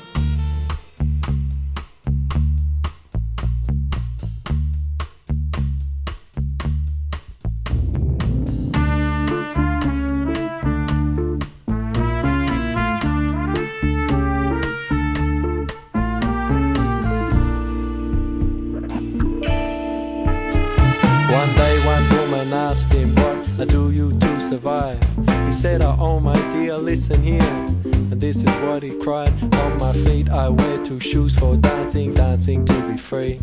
Survive? 24.57 25.16
He 25.47 25.53
said, 25.53 25.81
Oh, 25.81 25.95
oh 25.97 26.19
my 26.19 26.35
dear, 26.51 26.77
listen 26.77 27.23
here. 27.23 27.41
And 28.11 28.19
this 28.19 28.43
is 28.43 28.55
what 28.65 28.83
he 28.83 28.91
cried 28.99 29.31
On 29.53 29.79
my 29.79 29.93
feet, 29.93 30.29
I 30.29 30.49
wear 30.49 30.83
two 30.83 30.99
shoes 30.99 31.39
for 31.39 31.55
dancing, 31.55 32.13
dancing 32.13 32.65
to 32.65 32.73
be 32.89 32.97
free. 32.97 33.39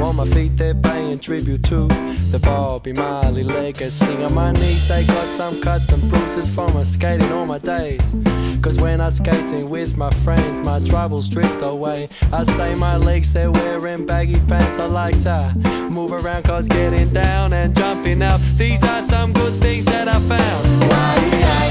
On 0.00 0.14
my 0.14 0.26
feet, 0.26 0.56
they're 0.56 0.76
paying 0.76 1.18
tribute 1.18 1.64
to 1.64 1.88
the 2.30 2.38
Bobby 2.40 2.92
Marley 2.92 3.42
legacy. 3.42 4.22
On 4.22 4.32
my 4.32 4.52
knees, 4.52 4.86
they 4.86 5.04
got 5.04 5.28
some 5.28 5.60
cuts 5.60 5.88
and 5.88 6.08
bruises 6.08 6.48
from 6.48 6.72
my 6.72 6.84
skating 6.84 7.32
all 7.32 7.46
my 7.46 7.58
days. 7.58 8.14
Cause 8.62 8.78
when 8.78 9.00
I'm 9.00 9.10
skating 9.10 9.68
with 9.68 9.96
my 9.96 10.10
friends, 10.22 10.60
my 10.60 10.78
troubles 10.84 11.28
drift 11.28 11.62
away. 11.62 12.08
I 12.32 12.44
say 12.44 12.76
my 12.76 12.96
legs, 12.96 13.32
they're 13.32 13.50
wearing 13.50 14.06
baggy 14.06 14.38
pants. 14.46 14.78
I 14.78 14.86
like 14.86 15.20
to 15.22 15.52
move 15.90 16.12
around, 16.12 16.44
cause 16.44 16.68
getting 16.68 17.12
down 17.12 17.52
and 17.52 17.74
jumping 17.76 18.22
out. 18.22 18.38
These 18.56 18.84
are 18.84 19.02
some 19.02 19.32
good 19.32 19.54
things 19.54 19.84
that 19.86 20.06
I 20.06 20.18
found. 20.20 21.49
Poczekaj, 21.50 21.70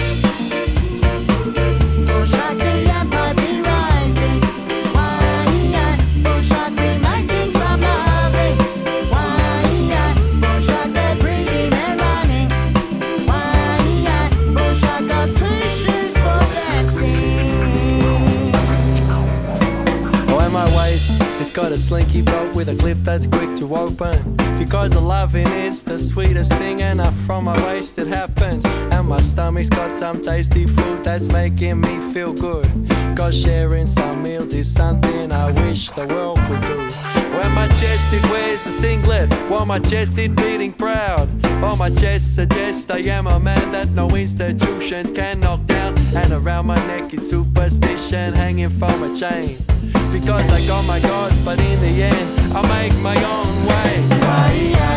poczekaj. 2.07 2.59
Got 21.62 21.74
a 21.74 21.78
slinky 21.78 22.22
belt 22.22 22.55
with 22.55 22.70
a 22.70 22.76
clip 22.76 22.97
that's 22.99 23.28
quick 23.28 23.53
to 23.57 23.76
open. 23.76 24.38
Because 24.57 24.91
the 24.91 25.01
loving 25.01 25.47
is 25.47 25.84
the 25.84 25.99
sweetest 25.99 26.53
thing, 26.53 26.82
and 26.82 27.01
up 27.01 27.14
from 27.26 27.43
my 27.43 27.57
waist 27.68 27.99
it 27.99 28.07
happens. 28.07 28.64
And 28.66 29.10
my 29.10 29.20
stomach's 29.20 29.70
got 29.70 29.93
some 29.93 30.22
tasty 30.22 30.66
food 30.66 31.03
that's 31.03 31.28
making 31.28 31.82
me 31.82 32.14
feel 32.14 32.34
good. 32.34 32.66
Cause 33.18 33.36
sharing 33.41 33.88
some 33.88 34.24
meals 34.24 34.53
is 34.53 34.74
something 34.74 35.34
I 35.34 35.51
wish 35.64 35.91
the 35.91 36.07
world 36.07 36.39
could 36.47 36.62
do. 36.62 36.78
When 37.38 37.51
my 37.51 37.68
chest 37.80 38.14
it 38.14 38.24
wears 38.32 38.66
a 38.66 38.72
singlet, 38.72 39.30
while 39.49 39.66
my 39.66 39.80
chest 39.80 40.18
it 40.18 40.36
beating 40.38 40.72
proud. 40.72 41.28
While 41.62 41.76
my 41.76 41.89
chest 41.89 42.36
suggests 42.36 42.89
I 42.89 42.99
am 42.99 43.28
a 43.28 43.38
man 43.38 43.74
that 43.74 43.89
no 43.89 44.07
institutions 44.12 45.12
can 45.12 45.41
knock 45.41 45.66
down. 45.66 45.97
And 46.16 46.32
around 46.32 46.68
my 46.68 46.80
neck 46.88 47.14
is 47.14 47.30
superstition 47.30 48.34
hanging 48.34 48.70
from 48.70 49.03
a 49.03 49.14
chain. 49.14 49.57
Because 50.12 50.49
I 50.49 50.66
got 50.66 50.86
my 50.86 50.99
gods, 50.99 51.39
but 51.45 51.60
in 51.60 51.80
the 51.82 52.03
end, 52.03 52.55
I 52.55 52.62
make 52.68 52.93
my 53.01 53.16
own 53.16 53.68
way. 53.68 54.88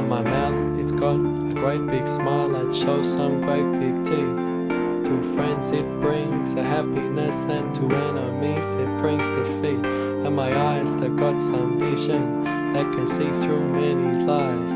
And 0.00 0.08
my 0.08 0.22
mouth, 0.22 0.78
it's 0.78 0.92
got 0.92 1.16
a 1.16 1.52
great 1.52 1.86
big 1.86 2.08
smile 2.08 2.48
that 2.48 2.74
shows 2.74 3.12
some 3.12 3.42
great 3.42 3.70
big 3.78 4.02
teeth. 4.02 5.04
To 5.04 5.34
friends 5.34 5.72
it 5.72 5.84
brings 6.00 6.54
a 6.54 6.62
happiness, 6.62 7.44
and 7.44 7.74
to 7.74 7.82
enemies 7.82 8.66
it 8.72 8.96
brings 8.96 9.28
defeat. 9.28 9.84
And 9.84 10.34
my 10.34 10.58
eyes, 10.58 10.96
they've 10.96 11.14
got 11.14 11.38
some 11.38 11.78
vision 11.78 12.44
that 12.72 12.90
can 12.94 13.06
see 13.06 13.28
through 13.44 13.60
many 13.74 14.24
lies. 14.24 14.72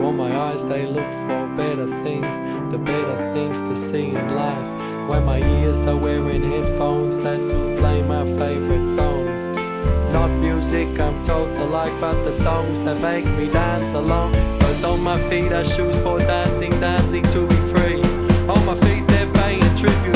While 0.00 0.12
my 0.12 0.32
eyes, 0.32 0.64
they 0.64 0.86
look 0.86 1.10
for 1.26 1.52
better 1.56 1.88
things, 2.04 2.32
the 2.70 2.78
better 2.78 3.16
things 3.34 3.58
to 3.62 3.74
see 3.74 4.10
in 4.10 4.36
life. 4.36 5.10
When 5.10 5.24
my 5.24 5.38
ears 5.38 5.84
are 5.86 5.96
wearing 5.96 6.48
headphones 6.52 7.18
that 7.18 7.38
do 7.38 7.76
play 7.78 8.00
my 8.02 8.24
favorite 8.38 8.86
songs. 8.86 9.21
Not 10.12 10.28
music 10.28 11.00
I'm 11.00 11.22
told 11.22 11.54
to 11.54 11.64
like, 11.64 11.98
but 11.98 12.22
the 12.24 12.32
songs 12.32 12.84
that 12.84 13.00
make 13.00 13.24
me 13.24 13.48
dance 13.48 13.92
along. 13.92 14.34
Cause 14.60 14.84
on 14.84 15.02
my 15.02 15.16
feet 15.30 15.50
are 15.52 15.64
shoes 15.64 15.96
for 16.02 16.18
dancing, 16.18 16.70
dancing 16.80 17.22
to 17.30 17.46
be 17.46 17.56
free. 17.72 18.02
On 18.46 18.64
my 18.66 18.74
feet 18.84 19.08
they're 19.08 19.32
paying 19.32 19.62
tribute 19.74 20.11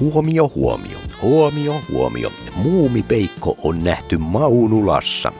Huomio, 0.00 0.50
huomio, 0.54 0.98
huomio, 1.22 1.80
huomio. 1.92 2.32
Muumipeikko 2.56 3.56
on 3.62 3.84
nähty 3.84 4.18
Maunulassa. 4.18 5.32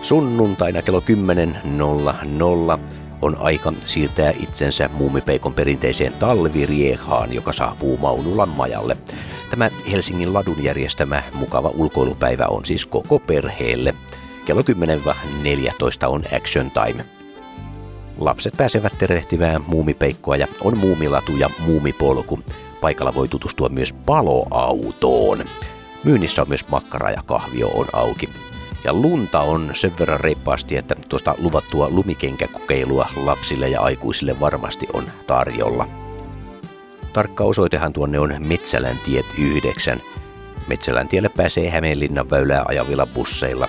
Sunnuntaina 0.00 0.82
kello 0.82 1.00
10.00 1.00 2.78
on 3.22 3.36
aika 3.38 3.72
siirtää 3.84 4.32
itsensä 4.40 4.90
muumipeikon 4.92 5.54
perinteiseen 5.54 6.12
talviriehaan, 6.12 7.32
joka 7.32 7.52
saapuu 7.52 7.96
Maunulan 7.96 8.48
majalle. 8.48 8.96
Tämä 9.50 9.70
Helsingin 9.92 10.34
ladun 10.34 10.62
järjestämä 10.62 11.22
mukava 11.34 11.68
ulkoilupäivä 11.68 12.46
on 12.46 12.64
siis 12.64 12.86
koko 12.86 13.18
perheelle. 13.18 13.94
Kello 14.44 14.62
10-14 14.62 14.64
on 16.06 16.24
action 16.36 16.70
time. 16.70 17.04
Lapset 18.18 18.56
pääsevät 18.56 18.98
tervehtimään 18.98 19.62
muumipeikkoa 19.66 20.36
ja 20.36 20.46
on 20.60 20.78
muumilatu 20.78 21.36
ja 21.36 21.50
muumipolku. 21.58 22.38
Paikalla 22.80 23.14
voi 23.14 23.28
tutustua 23.28 23.68
myös 23.68 23.92
paloautoon. 23.92 25.44
Myynnissä 26.04 26.42
on 26.42 26.48
myös 26.48 26.68
makkara 26.68 27.10
ja 27.10 27.22
kahvio 27.26 27.68
on 27.68 27.86
auki. 27.92 28.28
Ja 28.84 28.92
lunta 28.92 29.40
on 29.40 29.70
sen 29.74 29.98
verran 29.98 30.20
reippaasti, 30.20 30.76
että 30.76 30.94
tuosta 31.08 31.34
luvattua 31.38 31.90
lumikenkäkokeilua 31.90 33.08
lapsille 33.16 33.68
ja 33.68 33.80
aikuisille 33.80 34.40
varmasti 34.40 34.86
on 34.92 35.04
tarjolla. 35.26 35.86
Tarkka 37.12 37.44
osoitehan 37.44 37.92
tuonne 37.92 38.18
on 38.18 38.34
Metsälän 38.38 38.98
tiet 38.98 39.26
9. 39.38 40.00
Metsälän 40.68 41.08
tielle 41.08 41.28
pääsee 41.28 41.70
Hämeenlinnan 41.70 42.30
väylää 42.30 42.64
ajavilla 42.68 43.06
busseilla. 43.06 43.68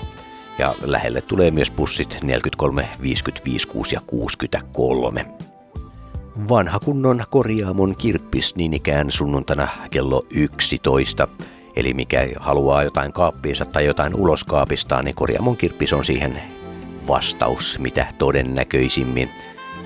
Ja 0.57 0.75
lähelle 0.81 1.21
tulee 1.21 1.51
myös 1.51 1.71
bussit 1.71 2.17
43, 2.23 2.89
55, 3.01 3.67
6 3.67 3.95
ja 3.95 4.01
63. 4.05 5.25
Vanha 6.49 6.79
kunnon 6.79 7.23
korjaamon 7.29 7.95
kirppis 7.95 8.55
niin 8.55 8.73
ikään 8.73 9.11
sunnuntaina 9.11 9.67
kello 9.91 10.25
11. 10.33 11.27
Eli 11.75 11.93
mikä 11.93 12.27
haluaa 12.39 12.83
jotain 12.83 13.13
kaappiinsa 13.13 13.65
tai 13.65 13.85
jotain 13.85 14.15
ulos 14.15 14.43
kaapistaan, 14.43 15.05
niin 15.05 15.15
korjaamon 15.15 15.57
kirppis 15.57 15.93
on 15.93 16.05
siihen 16.05 16.41
vastaus 17.07 17.79
mitä 17.79 18.05
todennäköisimmin. 18.17 19.29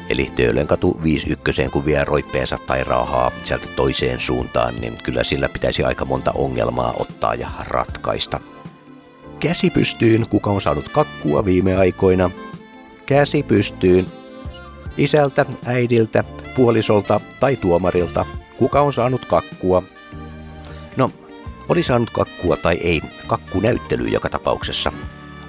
Eli 0.10 0.28
Töölön 0.36 0.68
katu 0.68 1.00
51, 1.04 1.70
kun 1.72 1.86
vie 1.86 2.04
roippeensa 2.06 2.58
tai 2.68 2.84
rahaa 2.84 3.32
sieltä 3.44 3.68
toiseen 3.76 4.20
suuntaan, 4.20 4.82
niin 4.82 4.98
kyllä 5.04 5.24
sillä 5.24 5.50
pitäisi 5.50 5.84
aika 5.84 6.06
monta 6.06 6.32
ongelmaa 6.36 6.94
ottaa 7.00 7.36
ja 7.36 7.50
ratkaista. 7.68 8.40
Käsi 9.40 9.70
pystyyn, 9.70 10.26
kuka 10.30 10.50
on 10.50 10.62
saanut 10.62 10.90
kakkua 10.90 11.46
viime 11.46 11.76
aikoina. 11.76 12.32
Käsi 13.06 13.44
pystyyn. 13.44 14.21
Isältä, 14.98 15.46
äidiltä, 15.66 16.24
puolisolta 16.56 17.20
tai 17.40 17.56
tuomarilta, 17.56 18.26
kuka 18.58 18.82
on 18.82 18.94
saanut 18.94 19.26
kakkua. 19.26 19.84
No, 20.98 21.12
oli 21.70 21.84
saanut 21.84 22.10
kakkua 22.10 22.58
tai 22.58 22.76
ei, 22.76 23.02
kakkunäyttely 23.28 24.06
joka 24.06 24.30
tapauksessa 24.30 24.92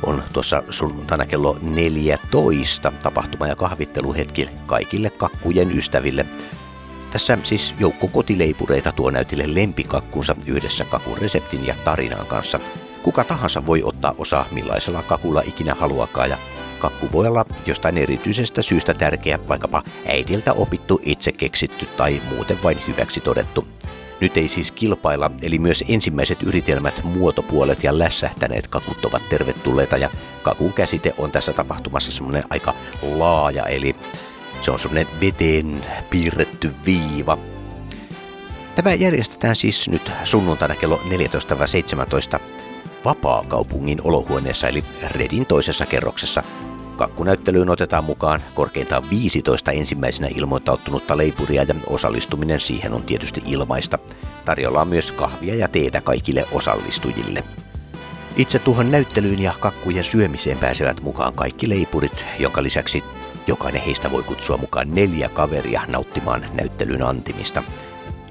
on 0.06 0.22
tuossa 0.32 0.62
sunnuntaina 0.70 1.26
kello 1.26 1.58
14 1.62 2.92
tapahtuma- 3.02 3.46
ja 3.46 3.56
kahvitteluhetki 3.56 4.48
kaikille 4.66 5.10
kakkujen 5.10 5.78
ystäville. 5.78 6.26
Tässä 7.10 7.38
siis 7.42 7.74
joukko 7.78 8.08
kotileipureita 8.08 8.92
tuo 8.92 9.10
näytille 9.10 9.54
lempikakkunsa 9.54 10.36
yhdessä 10.46 10.84
kakun 10.84 11.18
reseptin 11.18 11.66
ja 11.66 11.74
tarinan 11.84 12.26
kanssa. 12.26 12.60
Kuka 13.02 13.24
tahansa 13.24 13.66
voi 13.66 13.82
ottaa 13.82 14.14
osaa 14.18 14.46
millaisella 14.50 15.02
kakulla 15.02 15.42
ikinä 15.46 15.74
haluakaan 15.74 16.30
ja 16.30 16.38
kakku 16.82 17.12
voi 17.12 17.26
olla 17.26 17.44
jostain 17.66 17.98
erityisestä 17.98 18.62
syystä 18.62 18.94
tärkeä, 18.94 19.38
vaikkapa 19.48 19.82
äidiltä 20.06 20.52
opittu, 20.52 21.00
itse 21.04 21.32
keksitty 21.32 21.86
tai 21.86 22.22
muuten 22.34 22.62
vain 22.62 22.78
hyväksi 22.88 23.20
todettu. 23.20 23.64
Nyt 24.20 24.36
ei 24.36 24.48
siis 24.48 24.72
kilpailla, 24.72 25.30
eli 25.42 25.58
myös 25.58 25.84
ensimmäiset 25.88 26.42
yritelmät, 26.42 27.04
muotopuolet 27.04 27.84
ja 27.84 27.98
lässähtäneet 27.98 28.66
kakut 28.66 29.04
ovat 29.04 29.28
tervetulleita 29.28 29.96
ja 29.96 30.10
kakun 30.42 30.72
käsite 30.72 31.14
on 31.18 31.32
tässä 31.32 31.52
tapahtumassa 31.52 32.12
semmoinen 32.12 32.44
aika 32.50 32.74
laaja, 33.02 33.66
eli 33.66 33.96
se 34.60 34.70
on 34.70 34.78
semmoinen 34.78 35.20
veteen 35.20 35.84
piirretty 36.10 36.72
viiva. 36.86 37.38
Tämä 38.74 38.94
järjestetään 38.94 39.56
siis 39.56 39.88
nyt 39.88 40.12
sunnuntaina 40.24 40.76
kello 40.76 41.00
14-17 42.36 42.40
Vapaakaupungin 43.04 43.98
olohuoneessa 44.04 44.68
eli 44.68 44.84
Redin 45.02 45.46
toisessa 45.46 45.86
kerroksessa. 45.86 46.42
Kakkunäyttelyyn 47.02 47.70
otetaan 47.70 48.04
mukaan 48.04 48.42
korkeintaan 48.54 49.10
15 49.10 49.72
ensimmäisenä 49.72 50.28
ilmoittautunutta 50.34 51.16
leipuria 51.16 51.62
ja 51.62 51.74
osallistuminen 51.86 52.60
siihen 52.60 52.92
on 52.92 53.04
tietysti 53.04 53.42
ilmaista. 53.46 53.98
Tarjolla 54.44 54.80
on 54.80 54.88
myös 54.88 55.12
kahvia 55.12 55.54
ja 55.54 55.68
teetä 55.68 56.00
kaikille 56.00 56.44
osallistujille. 56.52 57.40
Itse 58.36 58.58
tuohon 58.58 58.90
näyttelyyn 58.90 59.40
ja 59.40 59.52
kakkujen 59.60 60.04
syömiseen 60.04 60.58
pääsevät 60.58 61.00
mukaan 61.00 61.34
kaikki 61.34 61.68
leipurit, 61.68 62.26
jonka 62.38 62.62
lisäksi 62.62 63.02
jokainen 63.46 63.82
heistä 63.82 64.10
voi 64.10 64.22
kutsua 64.22 64.56
mukaan 64.56 64.94
neljä 64.94 65.28
kaveria 65.28 65.82
nauttimaan 65.88 66.46
näyttelyn 66.54 67.02
antimista. 67.02 67.62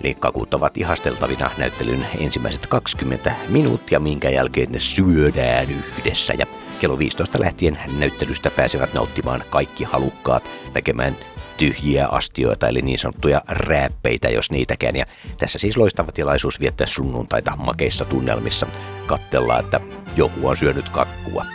Eli 0.04 0.16
kakut 0.16 0.54
ovat 0.54 0.78
ihasteltavina 0.78 1.52
näyttelyn 1.58 2.08
ensimmäiset 2.20 2.68
20 2.68 3.36
minuuttia, 3.50 4.00
minkä 4.00 4.30
jälkeen 4.30 4.72
ne 4.72 4.80
syödään 4.80 5.68
yhdessä. 5.72 6.34
Ja 6.38 6.46
kello 6.82 7.00
15 7.00 7.40
lähtien 7.40 7.80
näyttelystä 7.98 8.52
pääsevät 8.52 8.94
nauttimaan 8.94 9.44
kaikki 9.50 9.84
halukkaat 9.84 10.52
näkemään 10.74 11.16
tyhjiä 11.58 12.08
astioita, 12.08 12.68
eli 12.68 12.82
niin 12.82 13.00
sanottuja 13.00 13.42
rääppeitä, 13.50 14.30
jos 14.30 14.52
niitäkään. 14.52 14.96
Ja 14.96 15.06
tässä 15.38 15.60
siis 15.60 15.78
loistava 15.78 16.12
tilaisuus 16.12 16.60
viettää 16.60 16.88
sunnuntaita 16.88 17.56
makeissa 17.56 18.06
tunnelmissa. 18.06 18.68
Kattellaan, 19.06 19.64
että 19.64 19.80
joku 20.16 20.48
on 20.48 20.58
syönyt 20.58 20.90
kakkua. 20.90 21.46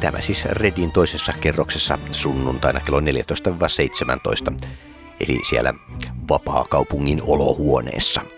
Tämä 0.00 0.20
siis 0.20 0.44
Redin 0.44 0.92
toisessa 0.92 1.32
kerroksessa 1.40 1.98
sunnuntaina 2.12 2.80
kello 2.80 3.00
14-17, 3.00 3.04
eli 5.20 5.40
siellä 5.48 5.74
Vapaa-kaupungin 6.30 7.22
olohuoneessa. 7.22 8.37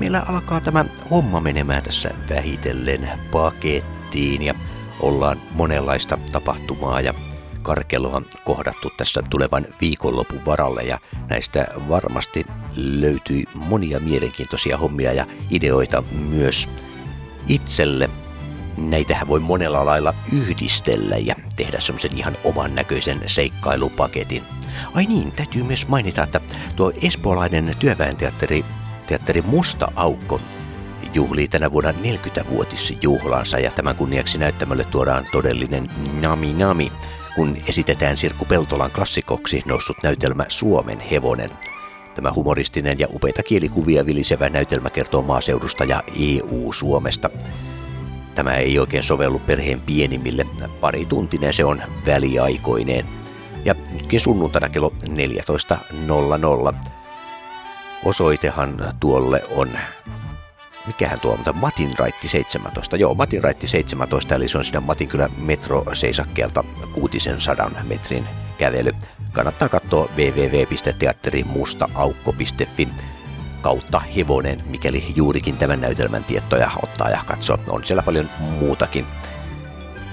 Meillä 0.07 0.25
alkaa 0.27 0.61
tämä 0.61 0.85
homma 1.11 1.39
menemään 1.39 1.83
tässä 1.83 2.09
vähitellen 2.29 3.09
pakettiin 3.31 4.41
ja 4.41 4.55
ollaan 4.99 5.41
monenlaista 5.51 6.17
tapahtumaa 6.31 7.01
ja 7.01 7.13
karkeloa 7.63 8.21
kohdattu 8.43 8.89
tässä 8.97 9.21
tulevan 9.29 9.65
viikonlopun 9.81 10.45
varalle 10.45 10.83
ja 10.83 10.99
näistä 11.29 11.67
varmasti 11.89 12.45
löytyy 12.75 13.43
monia 13.53 13.99
mielenkiintoisia 13.99 14.77
hommia 14.77 15.13
ja 15.13 15.25
ideoita 15.49 16.03
myös 16.29 16.69
itselle. 17.47 18.09
Näitähän 18.77 19.27
voi 19.27 19.39
monella 19.39 19.85
lailla 19.85 20.13
yhdistellä 20.33 21.17
ja 21.17 21.35
tehdä 21.55 21.79
semmoisen 21.79 22.17
ihan 22.17 22.37
oman 22.43 22.75
näköisen 22.75 23.21
seikkailupaketin. 23.25 24.43
Ai 24.93 25.05
niin, 25.05 25.31
täytyy 25.31 25.63
myös 25.63 25.87
mainita, 25.87 26.23
että 26.23 26.41
tuo 26.75 26.91
espoolainen 27.01 27.75
työväenteatteri 27.79 28.65
teatteri 29.07 29.41
Musta 29.41 29.91
Aukko 29.95 30.39
juhlii 31.13 31.47
tänä 31.47 31.71
vuonna 31.71 31.91
40-vuotisjuhlaansa 31.91 33.59
ja 33.59 33.71
tämän 33.71 33.95
kunniaksi 33.95 34.37
näyttämölle 34.37 34.83
tuodaan 34.83 35.25
todellinen 35.31 35.89
Nami 36.21 36.53
Nami, 36.53 36.91
kun 37.35 37.57
esitetään 37.67 38.17
Sirkku 38.17 38.45
Peltolan 38.45 38.91
klassikoksi 38.91 39.63
noussut 39.65 39.97
näytelmä 40.03 40.45
Suomen 40.47 40.99
hevonen. 40.99 41.49
Tämä 42.15 42.31
humoristinen 42.35 42.99
ja 42.99 43.07
upeita 43.13 43.43
kielikuvia 43.43 44.05
vilisevä 44.05 44.49
näytelmä 44.49 44.89
kertoo 44.89 45.21
maaseudusta 45.21 45.83
ja 45.83 46.03
EU-Suomesta. 46.19 47.29
Tämä 48.35 48.53
ei 48.53 48.79
oikein 48.79 49.03
sovellu 49.03 49.39
perheen 49.39 49.81
pienimmille. 49.81 50.45
Pari 50.81 51.05
tuntinen 51.05 51.53
se 51.53 51.65
on 51.65 51.81
väliaikoineen. 52.05 53.05
Ja 53.65 53.75
nytkin 53.93 54.19
sunnuntaina 54.19 54.69
kello 54.69 54.93
14.00 55.03 56.96
osoitehan 58.05 58.93
tuolle 58.99 59.41
on, 59.51 59.69
mikähän 60.87 61.19
tuo 61.19 61.35
mutta 61.35 61.53
Matin 61.53 61.97
raitti 61.97 62.27
17. 62.27 62.97
Joo, 62.97 63.13
Matin 63.13 63.43
raitti 63.43 63.67
17, 63.67 64.35
eli 64.35 64.47
se 64.47 64.57
on 64.57 64.63
siinä 64.63 64.79
Matinkylän 64.79 65.31
metroseisakkeelta 65.37 66.63
600 66.93 67.71
metrin 67.83 68.27
kävely. 68.57 68.91
Kannattaa 69.31 69.69
katsoa 69.69 70.09
www.teatterimustaaukko.fi 70.17 72.87
kautta 73.61 73.99
hevonen, 73.99 74.63
mikäli 74.69 75.13
juurikin 75.15 75.57
tämän 75.57 75.81
näytelmän 75.81 76.23
tietoja 76.23 76.71
ottaa 76.83 77.09
ja 77.09 77.21
katsoa. 77.25 77.57
On 77.67 77.85
siellä 77.85 78.03
paljon 78.03 78.29
muutakin. 78.59 79.05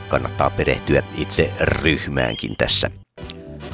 Kannattaa 0.08 0.50
perehtyä 0.50 1.02
itse 1.16 1.52
ryhmäänkin 1.60 2.56
tässä 2.56 2.90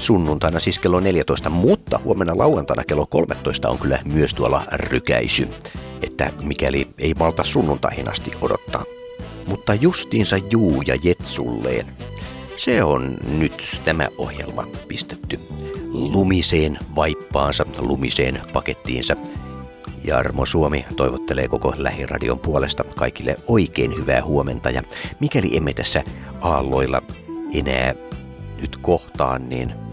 sunnuntaina 0.00 0.60
siis 0.60 0.78
kello 0.78 1.00
14, 1.00 1.50
mutta 1.50 2.00
huomenna 2.04 2.38
lauantaina 2.38 2.84
kello 2.84 3.06
13 3.06 3.68
on 3.68 3.78
kyllä 3.78 3.98
myös 4.04 4.34
tuolla 4.34 4.64
rykäisy, 4.72 5.48
että 6.02 6.32
mikäli 6.42 6.88
ei 6.98 7.14
malta 7.18 7.44
sunnuntaihin 7.44 8.10
asti 8.10 8.30
odottaa. 8.40 8.84
Mutta 9.46 9.74
justiinsa 9.74 10.36
juu 10.36 10.82
ja 10.82 10.96
jetsulleen. 11.02 11.86
Se 12.56 12.84
on 12.84 13.16
nyt 13.38 13.80
tämä 13.84 14.08
ohjelma 14.18 14.66
pistetty 14.88 15.40
lumiseen 15.92 16.78
vaippaansa, 16.96 17.64
lumiseen 17.78 18.40
pakettiinsa. 18.52 19.16
Jarmo 20.04 20.46
Suomi 20.46 20.84
toivottelee 20.96 21.48
koko 21.48 21.74
Lähiradion 21.76 22.38
puolesta 22.38 22.84
kaikille 22.96 23.36
oikein 23.48 23.96
hyvää 23.96 24.22
huomenta 24.22 24.70
ja 24.70 24.82
mikäli 25.20 25.56
emme 25.56 25.72
tässä 25.72 26.04
aalloilla 26.40 27.02
enää 27.54 27.94
nyt 28.60 28.76
kohtaan, 28.76 29.48
niin 29.48 29.89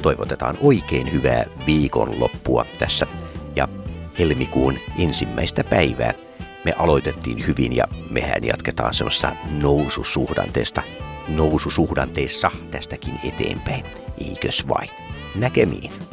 toivotetaan 0.00 0.56
oikein 0.62 1.12
hyvää 1.12 1.44
viikonloppua 1.66 2.66
tässä 2.78 3.06
ja 3.56 3.68
helmikuun 4.18 4.78
ensimmäistä 4.98 5.64
päivää. 5.64 6.14
Me 6.64 6.72
aloitettiin 6.78 7.46
hyvin 7.46 7.76
ja 7.76 7.84
mehän 8.10 8.44
jatketaan 8.44 8.94
semmoista 8.94 9.32
noususuhdanteesta, 9.60 10.82
noususuhdanteessa 11.28 12.50
tästäkin 12.70 13.14
eteenpäin. 13.24 13.84
Eikös 14.28 14.68
vain? 14.68 14.90
Näkemiin. 15.34 16.09